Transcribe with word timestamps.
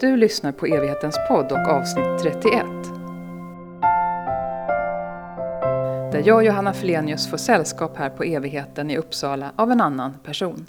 Du 0.00 0.16
lyssnar 0.16 0.52
på 0.52 0.66
Evighetens 0.66 1.18
podd 1.28 1.52
och 1.52 1.68
avsnitt 1.68 2.18
31. 2.22 2.52
Där 6.12 6.22
jag, 6.26 6.44
Johanna 6.44 6.72
Felenius, 6.72 7.30
får 7.30 7.36
sällskap 7.36 7.96
här 7.96 8.10
på 8.10 8.24
Evigheten 8.24 8.90
i 8.90 8.96
Uppsala 8.96 9.52
av 9.56 9.70
en 9.70 9.80
annan 9.80 10.14
person. 10.24 10.66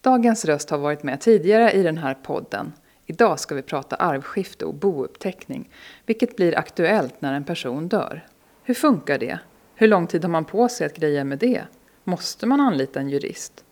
Dagens 0.00 0.44
röst 0.44 0.70
har 0.70 0.78
varit 0.78 1.02
med 1.02 1.20
tidigare 1.20 1.72
i 1.72 1.82
den 1.82 1.98
här 1.98 2.14
podden. 2.14 2.72
Idag 3.06 3.40
ska 3.40 3.54
vi 3.54 3.62
prata 3.62 3.96
arvskifte 3.96 4.64
och 4.64 4.74
bouppteckning, 4.74 5.70
vilket 6.06 6.36
blir 6.36 6.58
aktuellt 6.58 7.20
när 7.20 7.32
en 7.32 7.44
person 7.44 7.88
dör. 7.88 8.26
Hur 8.62 8.74
funkar 8.74 9.18
det? 9.18 9.38
Hur 9.74 9.88
lång 9.88 10.06
tid 10.06 10.24
har 10.24 10.30
man 10.30 10.44
på 10.44 10.68
sig 10.68 10.86
att 10.86 10.96
greja 10.96 11.24
med 11.24 11.38
det? 11.38 11.62
Måste 12.04 12.46
man 12.46 12.60
anlita 12.60 13.00
en 13.00 13.08
jurist? 13.08 13.64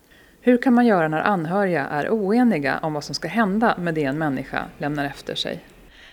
Hur 0.47 0.57
kan 0.57 0.75
man 0.75 0.87
göra 0.87 1.09
när 1.09 1.23
anhöriga 1.23 1.87
är 1.87 2.11
oeniga 2.11 2.79
om 2.83 2.93
vad 2.93 3.05
som 3.05 3.15
ska 3.15 3.29
hända 3.29 3.75
med 3.79 3.95
det 3.95 4.05
en 4.05 4.19
människa 4.19 4.65
lämnar 4.79 5.05
efter 5.05 5.35
sig? 5.35 5.65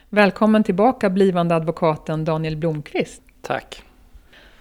Välkommen 0.09 0.63
tillbaka 0.63 1.09
blivande 1.09 1.55
advokaten 1.55 2.25
Daniel 2.25 2.57
Blomqvist. 2.57 3.21
Tack. 3.41 3.83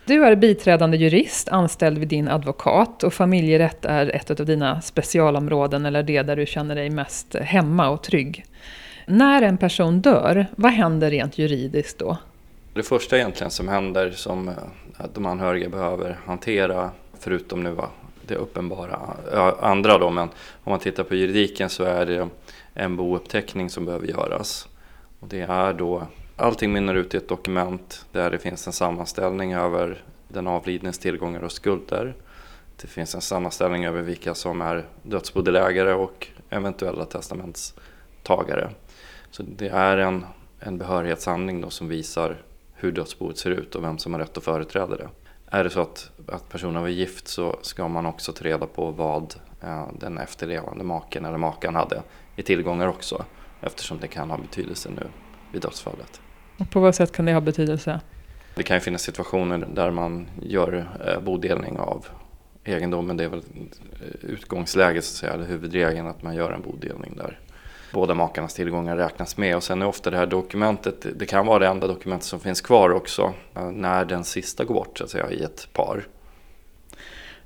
Du 0.05 0.25
är 0.25 0.37
biträdande 0.37 0.97
jurist 0.97 1.49
anställd 1.49 1.99
vid 1.99 2.09
din 2.09 2.29
advokat 2.29 3.03
och 3.03 3.15
familjerätt 3.15 3.85
är 3.85 4.17
ett 4.17 4.41
av 4.41 4.47
dina 4.47 4.81
specialområden 4.81 5.87
eller 5.87 6.03
det 6.03 6.23
där 6.23 6.37
du 6.37 6.47
känner 6.47 6.75
dig 6.75 6.91
mest 6.91 7.35
hemma 7.35 7.89
och 7.89 8.03
trygg. 8.03 8.45
När 9.07 9.43
en 9.43 9.59
person 9.59 10.01
dör, 10.01 10.47
vad 10.57 10.73
händer 10.73 11.11
rent 11.11 11.39
juridiskt 11.39 11.99
då? 11.99 12.17
Det 12.75 12.83
första 12.83 13.17
egentligen 13.17 13.51
som 13.51 13.69
händer 13.69 14.11
som 14.11 14.51
de 15.15 15.27
anhöriga 15.27 15.69
behöver 15.69 16.19
hantera, 16.27 16.91
förutom 17.19 17.63
nu 17.63 17.71
det 18.33 18.39
uppenbara 18.39 18.99
andra 19.61 19.99
då, 19.99 20.11
men 20.11 20.29
om 20.65 20.71
man 20.71 20.79
tittar 20.79 21.05
på 21.05 21.15
juridiken 21.15 21.71
så 21.71 21.85
är 21.85 22.07
det 22.07 22.29
en 22.75 22.97
bouppteckning 22.97 23.71
som 23.71 23.85
behöver 23.85 24.07
göras. 24.07 24.69
Och 25.21 25.29
det 25.29 25.41
är 25.41 25.73
då, 25.73 26.07
allting 26.37 26.73
mynnar 26.73 26.95
ut 26.95 27.15
i 27.15 27.17
ett 27.17 27.29
dokument 27.29 28.07
där 28.13 28.31
det 28.31 28.39
finns 28.39 28.67
en 28.67 28.73
sammanställning 28.73 29.53
över 29.53 30.03
den 30.29 30.47
avlidnes 30.47 30.99
tillgångar 30.99 31.43
och 31.45 31.53
skulder. 31.53 32.15
Det 32.81 32.87
finns 32.87 33.15
en 33.15 33.21
sammanställning 33.21 33.85
över 33.85 34.03
vilka 34.03 34.35
som 34.35 34.61
är 34.61 34.87
dödsbodelägare 35.03 35.93
och 35.93 36.29
eventuella 36.51 37.05
testamentstagare. 37.05 38.71
Så 39.31 39.43
det 39.43 39.69
är 39.69 39.99
en, 39.99 40.27
en 40.61 40.79
behörighetshandling 40.79 41.61
då 41.61 41.71
som 41.71 41.89
visar 41.89 42.37
hur 42.75 42.93
dödsboet 42.93 43.39
ser 43.39 43.51
ut 43.51 43.75
och 43.75 43.85
vem 43.85 43.99
som 43.99 44.13
har 44.13 44.21
rätt 44.21 44.37
att 44.37 44.45
företräda 44.45 44.97
det. 44.97 45.09
Är 45.55 45.65
det 45.65 45.71
så 45.71 45.81
att, 45.81 46.11
att 46.29 46.49
personen 46.49 46.83
var 46.83 46.89
gift 46.89 47.29
så 47.29 47.59
ska 47.63 47.89
man 47.89 48.07
också 48.07 48.33
ta 48.33 48.45
reda 48.45 48.67
på 48.67 48.91
vad 48.91 49.35
eh, 49.63 49.89
den 50.01 50.19
efterlevande 50.19 50.85
maken 50.85 51.25
eller 51.25 51.39
makan 51.39 51.75
hade 51.75 52.03
i 52.37 52.43
tillgångar 52.43 52.87
också. 52.87 53.25
Eftersom 53.61 53.99
det 54.01 54.09
kan 54.09 54.31
ha 54.31 54.39
betydelse 54.39 54.89
nu 54.89 55.07
vid 55.53 55.63
dödsfallet. 55.63 56.21
På 56.71 56.81
vad 56.81 56.95
sätt 56.95 57.13
kan 57.13 57.25
det 57.25 57.33
ha 57.33 57.41
betydelse? 57.41 58.01
Det 58.55 58.63
kan 58.63 58.77
ju 58.77 58.81
finnas 58.81 59.03
situationer 59.03 59.69
där 59.75 59.91
man 59.91 60.27
gör 60.43 60.87
eh, 61.07 61.21
bodelning 61.21 61.79
av 61.79 62.07
egendomen. 62.65 63.17
Det 63.17 63.25
är 63.25 63.29
väl 63.29 63.43
utgångsläget, 64.21 65.05
så 65.05 65.13
att 65.13 65.19
säga, 65.19 65.33
eller 65.33 65.45
huvudregeln 65.45 66.07
att 66.07 66.23
man 66.23 66.35
gör 66.35 66.53
en 66.53 66.63
bodelning 66.63 67.17
där 67.17 67.39
båda 67.93 68.15
makarnas 68.15 68.55
tillgångar 68.55 68.97
räknas 68.97 69.37
med. 69.37 69.57
Och 69.57 69.63
sen 69.63 69.83
är 69.83 69.87
ofta 69.87 70.11
det 70.11 70.17
här 70.17 70.27
dokumentet, 70.27 71.07
det 71.19 71.27
kan 71.27 71.47
vara 71.47 71.59
det 71.59 71.67
enda 71.67 71.87
dokumentet 71.87 72.27
som 72.27 72.41
finns 72.41 72.61
kvar 72.61 72.91
också 72.91 73.33
eh, 73.57 73.71
när 73.71 74.05
den 74.05 74.25
sista 74.25 74.65
går 74.65 74.75
bort 74.75 74.99
så 74.99 75.05
att 75.05 75.11
säga 75.11 75.31
i 75.31 75.43
ett 75.43 75.69
par. 75.73 76.07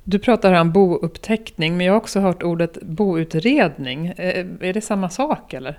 Du 0.05 0.19
pratar 0.19 0.53
här 0.53 0.61
om 0.61 0.73
bouppteckning, 0.73 1.77
men 1.77 1.87
jag 1.87 1.93
har 1.93 2.01
också 2.01 2.21
hört 2.21 2.43
ordet 2.43 2.83
boutredning. 2.83 4.07
Eh, 4.07 4.47
är 4.61 4.73
det 4.73 4.81
samma 4.81 5.11
sak 5.11 5.53
eller? 5.53 5.79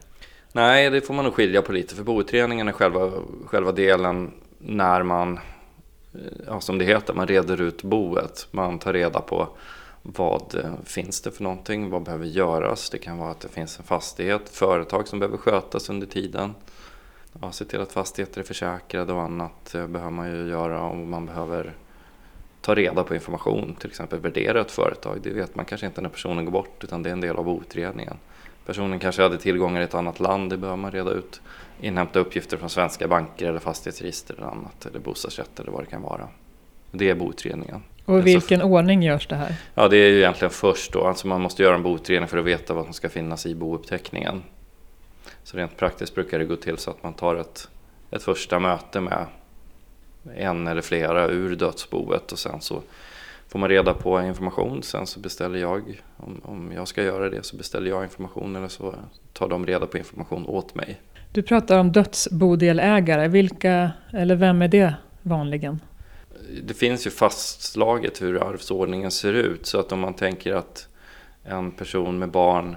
Nej, 0.51 0.89
det 0.89 1.01
får 1.01 1.13
man 1.13 1.25
nog 1.25 1.33
skilja 1.33 1.61
på 1.61 1.71
lite. 1.71 1.95
För 1.95 2.03
boutredningen 2.03 2.67
är 2.67 2.71
själva, 2.71 3.11
själva 3.45 3.71
delen 3.71 4.31
när 4.59 5.03
man, 5.03 5.39
eh, 6.13 6.19
ja, 6.47 6.59
som 6.59 6.77
det 6.77 6.85
heter, 6.85 7.13
man 7.13 7.27
reder 7.27 7.61
ut 7.61 7.83
boet. 7.83 8.47
Man 8.51 8.79
tar 8.79 8.93
reda 8.93 9.19
på 9.21 9.47
vad 10.15 10.55
eh, 10.55 10.73
finns 10.83 11.21
det 11.21 11.31
för 11.31 11.43
någonting? 11.43 11.89
Vad 11.89 12.03
behöver 12.03 12.25
göras? 12.25 12.89
Det 12.89 12.97
kan 12.97 13.17
vara 13.17 13.31
att 13.31 13.39
det 13.39 13.49
finns 13.49 13.79
en 13.79 13.85
fastighet, 13.85 14.49
företag 14.49 15.07
som 15.07 15.19
behöver 15.19 15.37
skötas 15.37 15.89
under 15.89 16.07
tiden. 16.07 16.53
Ja, 17.41 17.51
se 17.51 17.65
till 17.65 17.81
att 17.81 17.91
fastigheter 17.91 18.39
är 18.39 18.45
försäkrade 18.45 19.13
och 19.13 19.21
annat 19.21 19.75
eh, 19.75 19.87
behöver 19.87 20.11
man 20.11 20.31
ju 20.31 20.49
göra 20.49 20.81
om 20.81 21.09
man 21.09 21.25
behöver 21.25 21.73
ta 22.61 22.75
reda 22.75 23.03
på 23.03 23.15
information, 23.15 23.75
till 23.75 23.89
exempel 23.89 24.19
värdera 24.19 24.61
ett 24.61 24.71
företag. 24.71 25.19
Det 25.23 25.29
vet 25.29 25.55
man 25.55 25.65
kanske 25.65 25.87
inte 25.87 26.01
när 26.01 26.09
personen 26.09 26.45
går 26.45 26.51
bort 26.51 26.83
utan 26.83 27.03
det 27.03 27.09
är 27.09 27.13
en 27.13 27.21
del 27.21 27.35
av 27.35 27.61
utredningen. 27.61 28.17
Personen 28.65 28.99
kanske 28.99 29.21
hade 29.21 29.37
tillgångar 29.37 29.81
i 29.81 29.83
ett 29.83 29.93
annat 29.93 30.19
land, 30.19 30.49
det 30.49 30.57
behöver 30.57 30.77
man 30.77 30.91
reda 30.91 31.11
ut. 31.11 31.41
Inhämta 31.81 32.19
uppgifter 32.19 32.57
från 32.57 32.69
svenska 32.69 33.07
banker 33.07 33.49
eller 33.49 33.59
fastighetsregister 33.59 34.35
eller 34.35 34.47
annat, 34.47 34.85
eller 34.85 34.99
bostadsrätt 34.99 35.59
eller 35.59 35.71
vad 35.71 35.81
det 35.81 35.89
kan 35.89 36.01
vara. 36.01 36.27
Det 36.91 37.09
är 37.09 37.15
boutredningen. 37.15 37.83
Och 38.07 38.19
i 38.19 38.21
vilken 38.21 38.59
så, 38.59 38.65
ordning 38.65 39.03
görs 39.03 39.27
det 39.27 39.35
här? 39.35 39.55
Ja, 39.75 39.87
det 39.87 39.97
är 39.97 40.09
ju 40.09 40.17
egentligen 40.17 40.51
först 40.51 40.93
då. 40.93 41.07
Alltså 41.07 41.27
man 41.27 41.41
måste 41.41 41.63
göra 41.63 41.75
en 41.75 41.83
boutredning 41.83 42.27
för 42.27 42.37
att 42.37 42.45
veta 42.45 42.73
vad 42.73 42.85
som 42.85 42.93
ska 42.93 43.09
finnas 43.09 43.45
i 43.45 43.55
bouppteckningen. 43.55 44.43
Så 45.43 45.57
rent 45.57 45.77
praktiskt 45.77 46.15
brukar 46.15 46.39
det 46.39 46.45
gå 46.45 46.55
till 46.55 46.77
så 46.77 46.91
att 46.91 47.03
man 47.03 47.13
tar 47.13 47.35
ett, 47.35 47.69
ett 48.11 48.23
första 48.23 48.59
möte 48.59 48.99
med 48.99 49.25
en 50.35 50.67
eller 50.67 50.81
flera 50.81 51.27
ur 51.27 51.55
dödsboet 51.55 52.31
och 52.31 52.39
sen 52.39 52.61
så 52.61 52.81
får 53.47 53.59
man 53.59 53.69
reda 53.69 53.93
på 53.93 54.21
information. 54.21 54.83
Sen 54.83 55.07
så 55.07 55.19
beställer 55.19 55.59
jag, 55.59 56.01
om, 56.17 56.41
om 56.43 56.71
jag 56.75 56.87
ska 56.87 57.03
göra 57.03 57.29
det 57.29 57.45
så 57.45 57.57
beställer 57.57 57.89
jag 57.89 58.03
information 58.03 58.55
eller 58.55 58.67
så 58.67 58.95
tar 59.33 59.47
de 59.47 59.65
reda 59.65 59.85
på 59.85 59.97
information 59.97 60.45
åt 60.45 60.75
mig. 60.75 61.01
Du 61.31 61.43
pratar 61.43 61.79
om 61.79 61.91
dödsbodelägare. 61.91 63.27
Vilka, 63.27 63.91
eller 64.13 64.35
vem 64.35 64.61
är 64.61 64.67
det 64.67 64.93
vanligen? 65.21 65.79
Det 66.63 66.73
finns 66.73 67.07
ju 67.07 67.11
fastslaget 67.11 68.21
hur 68.21 68.43
arvsordningen 68.43 69.11
ser 69.11 69.33
ut. 69.33 69.65
Så 69.65 69.79
att 69.79 69.91
om 69.91 69.99
man 69.99 70.13
tänker 70.13 70.53
att 70.53 70.87
en 71.43 71.71
person 71.71 72.19
med 72.19 72.29
barn 72.29 72.75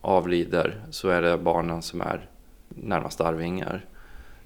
avlider 0.00 0.80
så 0.90 1.08
är 1.08 1.22
det 1.22 1.38
barnen 1.38 1.82
som 1.82 2.00
är 2.00 2.28
närmast 2.68 3.20
arvingar. 3.20 3.84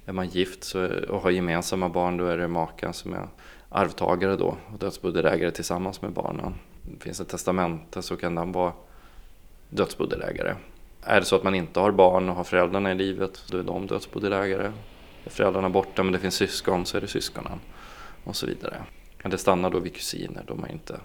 Är 0.07 0.13
man 0.13 0.29
gift 0.29 0.65
så, 0.65 0.89
och 1.09 1.23
har 1.23 1.31
gemensamma 1.31 1.89
barn 1.89 2.17
då 2.17 2.27
är 2.27 2.37
det 2.37 2.49
maken 2.49 2.93
som 2.93 3.13
är 3.13 3.29
arvtagare 3.69 4.37
då 4.37 4.57
och 4.73 4.79
dödsbodelägare 4.79 5.51
tillsammans 5.51 6.03
med 6.03 6.13
barnen. 6.13 6.55
Finns 7.01 7.19
det 7.19 7.25
testamente 7.25 8.03
så 8.03 8.17
kan 8.17 8.35
den 8.35 8.53
vara 8.53 8.73
dödsbodelägare. 9.71 10.55
Är 11.03 11.21
det 11.21 11.27
så 11.27 11.37
att 11.37 11.43
man 11.43 11.55
inte 11.55 11.81
har 11.81 11.91
barn 11.91 12.29
och 12.29 12.37
har 12.37 12.45
föräldrarna 12.45 12.93
i 12.93 12.95
livet 12.95 13.43
då 13.51 13.59
är 13.59 13.63
de 13.63 13.87
dödsbodelägare. 13.87 14.73
Är 15.25 15.31
föräldrarna 15.31 15.71
borta 15.71 16.03
men 16.03 16.13
det 16.13 16.19
finns 16.19 16.35
syskon 16.35 16.87
så 16.87 16.97
är 16.97 17.01
det 17.01 17.09
syskonen 17.09 17.61
och 18.25 18.37
så 18.37 18.47
vidare. 18.47 18.77
Men 19.23 19.31
det 19.31 19.39
stannar 19.39 19.71
då 19.71 19.79
vid 19.79 19.95
kusiner, 19.95 20.45
de 20.47 20.65
är 20.65 20.73
inte 20.73 21.01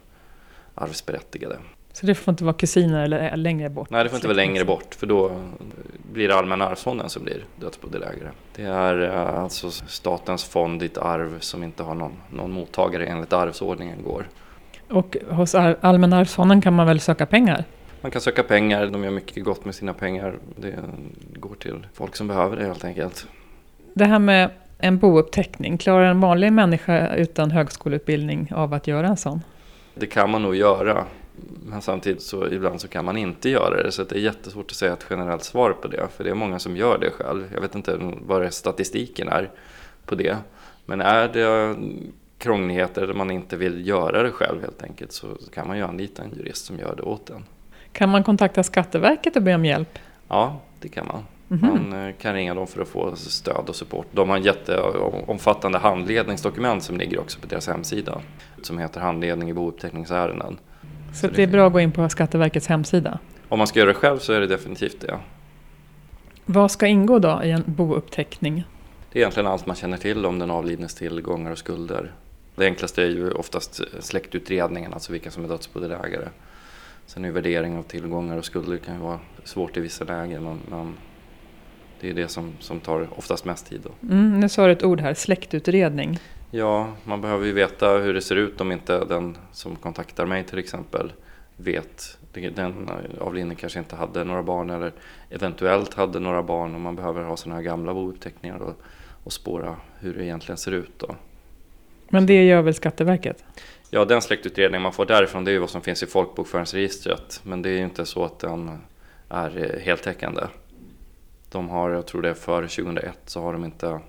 arvsberättigade. 0.75 1.57
Så 1.93 2.05
det 2.05 2.15
får 2.15 2.31
inte 2.31 2.43
vara 2.43 2.53
kusiner 2.53 3.03
eller 3.03 3.37
längre 3.37 3.69
bort? 3.69 3.89
Nej, 3.89 4.03
det 4.03 4.09
får 4.09 4.17
inte 4.17 4.27
vara 4.27 4.35
längre 4.35 4.65
bort 4.65 4.95
för 4.95 5.07
då 5.07 5.31
blir 6.13 6.27
det 6.27 6.35
Allmänna 6.35 6.67
arvsfonden 6.67 7.09
som 7.09 7.23
blir 7.23 7.45
dödsbodelägare. 7.55 8.29
Det 8.55 8.63
är 8.63 9.01
eh, 9.01 9.43
alltså 9.43 9.71
statens 9.71 10.43
fond 10.43 10.79
dit 10.79 10.97
arv 10.97 11.39
som 11.39 11.63
inte 11.63 11.83
har 11.83 11.95
någon, 11.95 12.13
någon 12.29 12.51
mottagare 12.51 13.05
enligt 13.05 13.33
arvsordningen 13.33 14.03
går. 14.03 14.27
Och 14.89 15.17
hos 15.29 15.55
Allmänna 15.55 16.17
arvsfonden 16.17 16.61
kan 16.61 16.73
man 16.73 16.87
väl 16.87 16.99
söka 16.99 17.25
pengar? 17.25 17.63
Man 18.01 18.11
kan 18.11 18.21
söka 18.21 18.43
pengar, 18.43 18.87
de 18.87 19.03
gör 19.03 19.11
mycket 19.11 19.43
gott 19.43 19.65
med 19.65 19.75
sina 19.75 19.93
pengar. 19.93 20.39
Det 20.55 20.75
går 21.33 21.55
till 21.55 21.87
folk 21.93 22.15
som 22.15 22.27
behöver 22.27 22.57
det 22.57 22.65
helt 22.65 22.83
enkelt. 22.83 23.27
Det 23.93 24.05
här 24.05 24.19
med 24.19 24.49
en 24.77 24.97
bouppteckning, 24.97 25.77
klarar 25.77 26.05
en 26.05 26.19
vanlig 26.19 26.53
människa 26.53 27.15
utan 27.15 27.51
högskoleutbildning 27.51 28.51
av 28.55 28.73
att 28.73 28.87
göra 28.87 29.07
en 29.07 29.17
sån? 29.17 29.41
Det 29.95 30.05
kan 30.05 30.29
man 30.29 30.41
nog 30.41 30.55
göra. 30.55 31.05
Men 31.65 31.81
samtidigt 31.81 32.21
så 32.21 32.47
ibland 32.47 32.81
så 32.81 32.87
kan 32.87 33.05
man 33.05 33.17
inte 33.17 33.49
göra 33.49 33.83
det. 33.83 33.91
Så 33.91 34.03
det 34.03 34.15
är 34.15 34.19
jättesvårt 34.19 34.71
att 34.71 34.77
säga 34.77 34.93
ett 34.93 35.05
generellt 35.09 35.43
svar 35.43 35.71
på 35.71 35.87
det. 35.87 36.07
För 36.17 36.23
det 36.23 36.29
är 36.29 36.35
många 36.35 36.59
som 36.59 36.77
gör 36.77 36.97
det 36.97 37.11
själv. 37.11 37.49
Jag 37.53 37.61
vet 37.61 37.75
inte 37.75 37.99
vad 38.21 38.53
statistiken 38.53 39.27
är 39.27 39.49
på 40.05 40.15
det. 40.15 40.37
Men 40.85 41.01
är 41.01 41.27
det 41.27 41.75
krångligheter 42.37 43.07
där 43.07 43.13
man 43.13 43.31
inte 43.31 43.57
vill 43.57 43.87
göra 43.87 44.23
det 44.23 44.31
själv 44.31 44.61
helt 44.61 44.83
enkelt 44.83 45.11
så 45.11 45.27
kan 45.53 45.67
man 45.67 45.77
ju 45.77 45.83
anlita 45.83 46.23
en 46.23 46.31
jurist 46.37 46.65
som 46.65 46.79
gör 46.79 46.95
det 46.95 47.03
åt 47.03 47.29
en. 47.29 47.45
Kan 47.91 48.09
man 48.09 48.23
kontakta 48.23 48.63
Skatteverket 48.63 49.35
och 49.35 49.43
be 49.43 49.55
om 49.55 49.65
hjälp? 49.65 49.99
Ja, 50.27 50.59
det 50.79 50.89
kan 50.89 51.07
man. 51.07 51.23
Mm 51.51 51.63
-hmm. 51.63 51.89
Man 51.89 52.07
eh, 52.07 52.15
kan 52.15 52.33
ringa 52.33 52.53
dem 52.53 52.67
för 52.67 52.81
att 52.81 52.87
få 52.87 53.15
stöd 53.15 53.69
och 53.69 53.75
support. 53.75 54.07
De 54.11 54.29
har 54.29 54.37
en 54.37 54.43
jätteomfattande 54.43 55.77
handledningsdokument 55.77 56.83
som 56.83 56.97
ligger 56.97 57.19
också 57.19 57.39
på 57.39 57.47
deras 57.47 57.67
hemsida. 57.67 58.21
Som 58.61 58.77
heter 58.77 59.01
Handledning 59.01 59.49
i 59.49 59.53
bouppteckningsärenden. 59.53 60.57
Så, 61.13 61.27
så 61.27 61.33
det 61.33 61.43
är 61.43 61.47
bra 61.47 61.67
att 61.67 61.73
gå 61.73 61.79
in 61.79 61.91
på 61.91 62.09
Skatteverkets 62.09 62.67
hemsida? 62.67 63.19
Om 63.49 63.57
man 63.57 63.67
ska 63.67 63.79
göra 63.79 63.89
det 63.89 63.95
själv 63.95 64.19
så 64.19 64.33
är 64.33 64.39
det 64.39 64.47
definitivt 64.47 65.01
det. 65.01 65.19
Vad 66.45 66.71
ska 66.71 66.87
ingå 66.87 67.19
då 67.19 67.41
i 67.43 67.51
en 67.51 67.63
bouppteckning? 67.65 68.63
Det 69.11 69.19
är 69.19 69.21
egentligen 69.21 69.47
allt 69.47 69.65
man 69.65 69.75
känner 69.75 69.97
till 69.97 70.25
om 70.25 70.39
den 70.39 70.51
avlidnes 70.51 70.95
tillgångar 70.95 71.51
och 71.51 71.57
skulder. 71.57 72.11
Det 72.55 72.65
enklaste 72.65 73.03
är 73.03 73.07
ju 73.07 73.31
oftast 73.31 73.81
släktutredningen, 73.99 74.93
alltså 74.93 75.11
vilka 75.11 75.31
som 75.31 75.43
är 75.43 75.47
dödsbodelägare. 75.47 76.27
Sen 77.05 77.25
är 77.25 77.31
värdering 77.31 77.77
av 77.77 77.83
tillgångar 77.83 78.37
och 78.37 78.45
skulder 78.45 78.77
kan 78.77 78.95
ju 78.95 79.01
vara 79.01 79.19
svårt 79.43 79.77
i 79.77 79.79
vissa 79.79 80.05
lägen 80.05 80.59
men 80.69 80.95
det 81.99 82.09
är 82.09 82.13
det 82.13 82.27
som, 82.27 82.53
som 82.59 82.79
tar 82.79 83.07
oftast 83.15 83.45
mest 83.45 83.67
tid. 83.67 83.81
Då. 83.83 84.13
Mm, 84.13 84.39
nu 84.39 84.49
sa 84.49 84.65
du 84.65 84.71
ett 84.71 84.83
ord 84.83 85.01
här, 85.01 85.13
släktutredning. 85.13 86.19
Ja, 86.51 86.87
man 87.03 87.21
behöver 87.21 87.45
ju 87.45 87.51
veta 87.51 87.89
hur 87.89 88.13
det 88.13 88.21
ser 88.21 88.35
ut 88.35 88.61
om 88.61 88.71
inte 88.71 89.05
den 89.05 89.37
som 89.51 89.75
kontaktar 89.75 90.25
mig 90.25 90.43
till 90.43 90.59
exempel 90.59 91.13
vet. 91.57 92.17
Den 92.55 92.89
avlidne 93.19 93.55
kanske 93.55 93.79
inte 93.79 93.95
hade 93.95 94.23
några 94.23 94.43
barn 94.43 94.69
eller 94.69 94.91
eventuellt 95.29 95.93
hade 95.93 96.19
några 96.19 96.43
barn 96.43 96.75
och 96.75 96.81
man 96.81 96.95
behöver 96.95 97.23
ha 97.23 97.37
sådana 97.37 97.55
här 97.55 97.63
gamla 97.63 97.93
bouppteckningar 97.93 98.57
och, 98.57 98.81
och 99.23 99.33
spåra 99.33 99.75
hur 99.99 100.13
det 100.13 100.23
egentligen 100.23 100.57
ser 100.57 100.71
ut. 100.71 100.91
Då. 100.97 101.15
Men 102.09 102.25
det 102.25 102.45
gör 102.45 102.61
väl 102.61 102.73
Skatteverket? 102.73 103.43
Ja, 103.89 104.05
den 104.05 104.21
släktutredning 104.21 104.81
man 104.81 104.93
får 104.93 105.05
därifrån 105.05 105.43
det 105.43 105.51
är 105.51 105.53
ju 105.53 105.59
vad 105.59 105.69
som 105.69 105.81
finns 105.81 106.03
i 106.03 106.05
folkbokföringsregistret. 106.05 107.41
Men 107.43 107.61
det 107.61 107.69
är 107.69 107.77
ju 107.77 107.83
inte 107.83 108.05
så 108.05 108.25
att 108.25 108.39
den 108.39 108.81
är 109.29 109.79
heltäckande. 109.83 110.41
De 111.51 111.69
har, 111.69 111.89
jag 111.89 112.05
tror 112.05 112.21
det 112.21 112.29
är 112.29 112.33
före 112.33 112.67
2001, 112.67 113.17
så 113.25 113.41
har 113.41 113.53
de 113.53 113.65
inte 113.65 113.99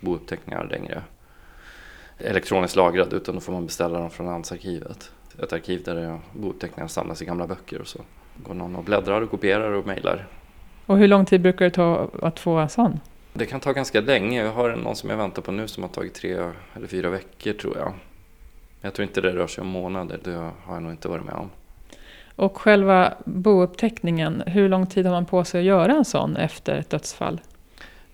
bouppteckningar 0.00 0.64
längre 0.64 1.02
elektroniskt 2.18 2.76
lagrade 2.76 3.16
utan 3.16 3.34
då 3.34 3.40
får 3.40 3.52
man 3.52 3.66
beställa 3.66 3.98
dem 3.98 4.10
från 4.10 4.26
landsarkivet. 4.26 5.12
Ett 5.42 5.52
arkiv 5.52 5.82
där 5.84 6.20
bouppteckningar 6.32 6.88
samlas 6.88 7.22
i 7.22 7.24
gamla 7.24 7.46
böcker 7.46 7.80
och 7.80 7.86
så 7.86 8.00
går 8.36 8.54
någon 8.54 8.76
och 8.76 8.84
bläddrar 8.84 9.20
och 9.22 9.30
kopierar 9.30 9.70
och 9.70 9.86
mejlar. 9.86 10.26
Och 10.86 10.98
hur 10.98 11.08
lång 11.08 11.24
tid 11.24 11.40
brukar 11.40 11.64
det 11.64 11.70
ta 11.70 12.10
att 12.22 12.38
få 12.38 12.56
en 12.56 12.68
sån? 12.68 13.00
Det 13.32 13.46
kan 13.46 13.60
ta 13.60 13.72
ganska 13.72 14.00
länge. 14.00 14.44
Jag 14.44 14.52
har 14.52 14.76
någon 14.76 14.96
som 14.96 15.10
jag 15.10 15.16
väntar 15.16 15.42
på 15.42 15.52
nu 15.52 15.68
som 15.68 15.82
har 15.82 15.90
tagit 15.90 16.14
tre 16.14 16.32
eller 16.74 16.86
fyra 16.86 17.10
veckor 17.10 17.52
tror 17.52 17.76
jag. 17.76 17.92
Jag 18.80 18.94
tror 18.94 19.08
inte 19.08 19.20
det 19.20 19.32
rör 19.32 19.46
sig 19.46 19.62
om 19.62 19.68
månader, 19.68 20.20
det 20.24 20.34
har 20.34 20.74
jag 20.74 20.82
nog 20.82 20.92
inte 20.92 21.08
varit 21.08 21.24
med 21.24 21.34
om. 21.34 21.50
Och 22.36 22.58
själva 22.58 23.14
bouppteckningen, 23.24 24.42
hur 24.46 24.68
lång 24.68 24.86
tid 24.86 25.06
har 25.06 25.12
man 25.12 25.26
på 25.26 25.44
sig 25.44 25.60
att 25.60 25.66
göra 25.66 25.92
en 25.92 26.04
sån 26.04 26.36
efter 26.36 26.74
ett 26.74 26.90
dödsfall? 26.90 27.40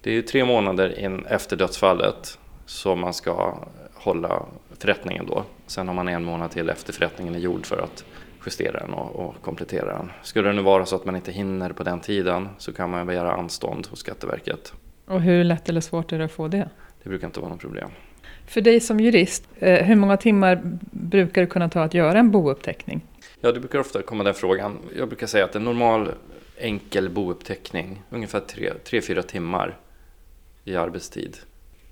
Det 0.00 0.10
är 0.10 0.14
ju 0.14 0.22
tre 0.22 0.44
månader 0.44 0.98
in 0.98 1.26
efter 1.26 1.56
dödsfallet 1.56 2.38
som 2.66 3.00
man 3.00 3.14
ska 3.14 3.58
hålla 3.94 4.42
förrättningen 4.78 5.26
då. 5.26 5.44
Sen 5.66 5.88
har 5.88 5.94
man 5.94 6.08
en 6.08 6.24
månad 6.24 6.50
till 6.50 6.70
efter 6.70 6.92
förrättningen 6.92 7.34
är 7.34 7.38
gjord 7.38 7.66
för 7.66 7.78
att 7.78 8.04
justera 8.46 8.80
den 8.80 8.94
och, 8.94 9.16
och, 9.16 9.34
komplettera 9.42 9.96
den. 9.96 10.10
Skulle 10.22 10.48
det 10.48 10.54
nu 10.54 10.62
vara 10.62 10.86
så 10.86 10.96
att 10.96 11.04
man 11.04 11.16
inte 11.16 11.32
hinner 11.32 11.72
på 11.72 11.82
den 11.82 12.00
tiden 12.00 12.48
så 12.58 12.72
kan 12.72 12.90
man 12.90 13.06
begära 13.06 13.32
anstånd 13.32 13.86
hos 13.86 13.98
Skatteverket. 13.98 14.72
Och 15.06 15.20
hur 15.20 15.44
lätt 15.44 15.68
eller 15.68 15.80
svårt 15.80 16.12
är 16.12 16.18
det 16.18 16.24
att 16.24 16.32
få 16.32 16.48
det? 16.48 16.68
Det 17.02 17.08
brukar 17.08 17.26
inte 17.26 17.40
vara 17.40 17.50
något 17.50 17.60
problem. 17.60 17.90
För 18.46 18.60
dig 18.60 18.80
som 18.80 19.00
jurist, 19.00 19.48
eh, 19.58 19.84
hur 19.84 19.96
många 19.96 20.16
timmar 20.16 20.60
brukar 20.90 21.40
det 21.40 21.46
kunna 21.46 21.68
ta 21.68 21.82
att 21.82 21.94
göra 21.94 22.18
en 22.18 22.30
bouppteckning? 22.30 23.00
Ja, 23.44 23.52
det 23.52 23.60
brukar 23.60 23.78
ofta 23.78 24.02
komma 24.02 24.24
den 24.24 24.34
frågan. 24.34 24.78
Jag 24.96 25.08
brukar 25.08 25.26
säga 25.26 25.44
att 25.44 25.56
en 25.56 25.64
normal 25.64 26.10
enkel 26.56 27.08
bouppteckning, 27.10 28.02
ungefär 28.10 28.40
3-4 28.40 29.22
timmar 29.22 29.78
i 30.64 30.76
arbetstid. 30.76 31.36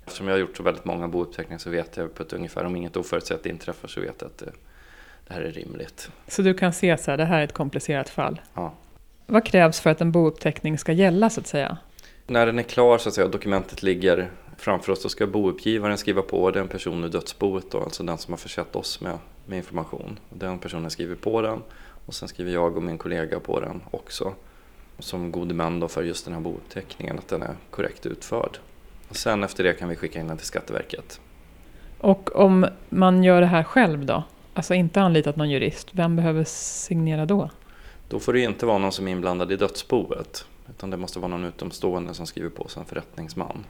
Eftersom 0.05 0.27
jag 0.27 0.33
har 0.33 0.39
gjort 0.39 0.57
så 0.57 0.63
väldigt 0.63 0.85
många 0.85 1.07
bouppteckningar 1.07 1.57
så 1.59 1.69
vet 1.69 1.97
jag 1.97 2.15
på 2.15 2.23
ett 2.23 2.33
ungefär, 2.33 2.65
om 2.65 2.75
inget 2.75 2.97
oförutsett 2.97 3.45
inträffar 3.45 3.87
så 3.87 4.01
vet 4.01 4.15
jag 4.19 4.27
att 4.27 4.37
det, 4.37 4.51
det 5.27 5.33
här 5.33 5.41
är 5.41 5.51
rimligt. 5.51 6.11
Så 6.27 6.41
du 6.41 6.53
kan 6.53 6.73
se 6.73 6.97
så 6.97 7.11
här, 7.11 7.17
det 7.17 7.25
här 7.25 7.39
är 7.39 7.43
ett 7.43 7.53
komplicerat 7.53 8.09
fall? 8.09 8.41
Ja. 8.53 8.73
Vad 9.25 9.45
krävs 9.45 9.79
för 9.79 9.89
att 9.89 10.01
en 10.01 10.11
bouppteckning 10.11 10.77
ska 10.77 10.91
gälla 10.91 11.29
så 11.29 11.39
att 11.39 11.47
säga? 11.47 11.77
När 12.27 12.45
den 12.45 12.59
är 12.59 12.63
klar 12.63 12.97
så 12.97 13.09
att 13.09 13.15
säga, 13.15 13.27
dokumentet 13.27 13.83
ligger 13.83 14.31
framför 14.57 14.91
oss, 14.91 15.03
då 15.03 15.09
ska 15.09 15.27
bouppgivaren 15.27 15.97
skriva 15.97 16.21
på 16.21 16.51
den 16.51 16.67
person 16.67 17.03
ur 17.03 17.09
dödsboet 17.09 17.71
då, 17.71 17.83
alltså 17.83 18.03
den 18.03 18.17
som 18.17 18.33
har 18.33 18.37
försett 18.37 18.75
oss 18.75 19.01
med, 19.01 19.17
med 19.45 19.57
information. 19.57 20.19
Den 20.29 20.59
personen 20.59 20.91
skriver 20.91 21.15
på 21.15 21.41
den 21.41 21.61
och 22.05 22.13
sen 22.13 22.27
skriver 22.27 22.51
jag 22.51 22.77
och 22.77 22.83
min 22.83 22.97
kollega 22.97 23.39
på 23.39 23.59
den 23.59 23.81
också 23.91 24.33
som 24.99 25.31
gode 25.31 25.53
män 25.53 25.79
då 25.79 25.87
för 25.87 26.03
just 26.03 26.25
den 26.25 26.33
här 26.33 26.41
bouppteckningen, 26.41 27.19
att 27.19 27.27
den 27.27 27.41
är 27.41 27.55
korrekt 27.69 28.05
utförd. 28.05 28.57
Och 29.09 29.15
sen 29.15 29.43
efter 29.43 29.63
det 29.63 29.73
kan 29.73 29.89
vi 29.89 29.95
skicka 29.95 30.19
in 30.19 30.27
den 30.27 30.37
till 30.37 30.47
Skatteverket. 30.47 31.21
Och 31.97 32.35
om 32.35 32.65
man 32.89 33.23
gör 33.23 33.41
det 33.41 33.47
här 33.47 33.63
själv 33.63 34.05
då? 34.05 34.23
Alltså 34.53 34.73
inte 34.73 35.01
anlitat 35.01 35.35
någon 35.35 35.49
jurist, 35.49 35.87
vem 35.91 36.15
behöver 36.15 36.43
signera 36.43 37.25
då? 37.25 37.49
Då 38.09 38.19
får 38.19 38.33
det 38.33 38.39
inte 38.39 38.65
vara 38.65 38.77
någon 38.77 38.91
som 38.91 39.07
är 39.07 39.11
inblandad 39.11 39.51
i 39.51 39.55
dödsboet. 39.55 40.45
Utan 40.69 40.89
det 40.89 40.97
måste 40.97 41.19
vara 41.19 41.27
någon 41.27 41.45
utomstående 41.45 42.13
som 42.13 42.27
skriver 42.27 42.49
på 42.49 42.67
som 42.67 42.85
förrättningsman. 42.85 43.65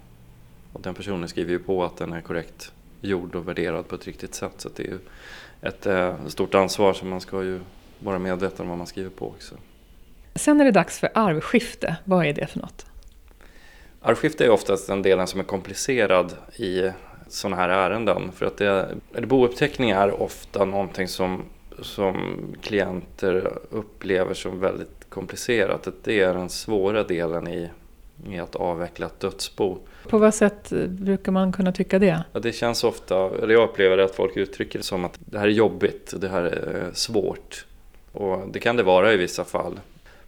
Och 0.73 0.81
den 0.81 0.94
personen 0.94 1.29
skriver 1.29 1.51
ju 1.51 1.59
på 1.59 1.83
att 1.83 1.97
den 1.97 2.13
är 2.13 2.21
korrekt 2.21 2.71
gjord 3.01 3.36
och 3.36 3.48
värderad 3.48 3.88
på 3.88 3.95
ett 3.95 4.07
riktigt 4.07 4.36
sätt. 4.36 4.53
Så 4.57 4.69
det 4.75 4.83
är 4.83 4.88
ju 4.88 5.00
ett 5.62 5.86
eh, 5.86 6.27
stort 6.27 6.56
ansvar 6.56 6.94
som 6.94 7.09
man 7.09 7.21
ska 7.21 7.44
ju 7.44 7.59
vara 8.00 8.19
medveten 8.19 8.62
om 8.62 8.69
vad 8.69 8.77
man 8.77 8.88
skriver 8.88 9.09
på 9.09 9.27
också. 9.27 9.56
Sen 10.36 10.62
är 10.62 10.65
det 10.65 10.71
dags 10.71 11.00
för 11.00 11.09
arvskifte. 11.13 11.95
Vad 12.03 12.25
är 12.25 12.33
det 12.33 12.48
för 12.48 12.59
något? 12.59 12.86
Arvskifte 14.01 14.45
är 14.45 14.50
oftast 14.50 14.88
den 14.88 15.01
delen 15.01 15.27
som 15.27 15.39
är 15.39 15.44
komplicerad 15.44 16.33
i 16.56 16.92
sådana 17.27 17.56
här 17.56 17.69
ärenden. 17.69 18.31
För 18.31 18.45
att 18.45 18.57
det, 18.57 18.95
bouppteckning 19.27 19.89
är 19.89 20.21
ofta 20.21 20.65
någonting 20.65 21.07
som, 21.07 21.44
som 21.81 22.38
klienter 22.62 23.54
upplever 23.69 24.33
som 24.33 24.59
väldigt 24.59 25.09
komplicerat. 25.09 25.88
Det 26.04 26.19
är 26.19 26.33
den 26.33 26.50
svåra 26.50 27.04
delen 27.04 27.47
i, 27.47 27.69
i 28.29 28.39
att 28.39 28.56
avveckla 28.56 29.06
ett 29.06 29.19
dödsbo. 29.19 29.77
På 30.09 30.18
vad 30.18 30.33
sätt 30.33 30.69
brukar 30.88 31.31
man 31.31 31.51
kunna 31.51 31.71
tycka 31.71 32.00
det? 32.00 32.23
Ja, 32.33 32.39
det 32.39 32.51
känns 32.51 32.83
ofta, 32.83 33.15
eller 33.15 33.53
jag 33.53 33.69
upplever 33.69 33.97
att 33.97 34.15
folk 34.15 34.38
uttrycker 34.38 34.79
det 34.79 34.85
som 34.85 35.06
att 35.06 35.19
det 35.19 35.39
här 35.39 35.47
är 35.47 35.51
jobbigt, 35.51 36.13
det 36.18 36.29
här 36.29 36.44
är 36.44 36.89
svårt. 36.94 37.65
Och 38.12 38.47
det 38.51 38.59
kan 38.59 38.75
det 38.75 38.83
vara 38.83 39.13
i 39.13 39.18
vissa 39.18 39.44
fall. 39.44 39.79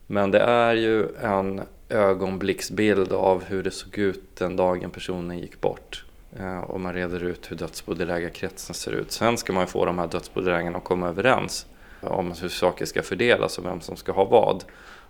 Men 0.07 0.31
det 0.31 0.39
är 0.39 0.73
ju 0.73 1.07
en 1.21 1.61
ögonblicksbild 1.89 3.13
av 3.13 3.43
hur 3.43 3.63
det 3.63 3.71
såg 3.71 3.97
ut 3.97 4.35
den 4.35 4.55
dagen 4.55 4.89
personen 4.89 5.39
gick 5.39 5.61
bort. 5.61 6.05
Eh, 6.39 6.59
och 6.59 6.79
man 6.79 6.93
reder 6.93 7.23
ut 7.23 7.51
hur 7.51 7.57
dödsbodelägarkretsen 7.57 8.73
ser 8.73 8.91
ut. 8.91 9.11
Sen 9.11 9.37
ska 9.37 9.53
man 9.53 9.67
få 9.67 9.85
de 9.85 9.99
här 9.99 10.07
dödsbodelägarna 10.07 10.77
att 10.77 10.83
komma 10.83 11.07
överens 11.07 11.65
om 12.01 12.33
hur 12.41 12.49
saker 12.49 12.85
ska 12.85 13.01
fördelas 13.01 13.57
och 13.57 13.65
vem 13.65 13.81
som 13.81 13.95
ska 13.95 14.11
ha 14.11 14.25
vad. 14.25 14.63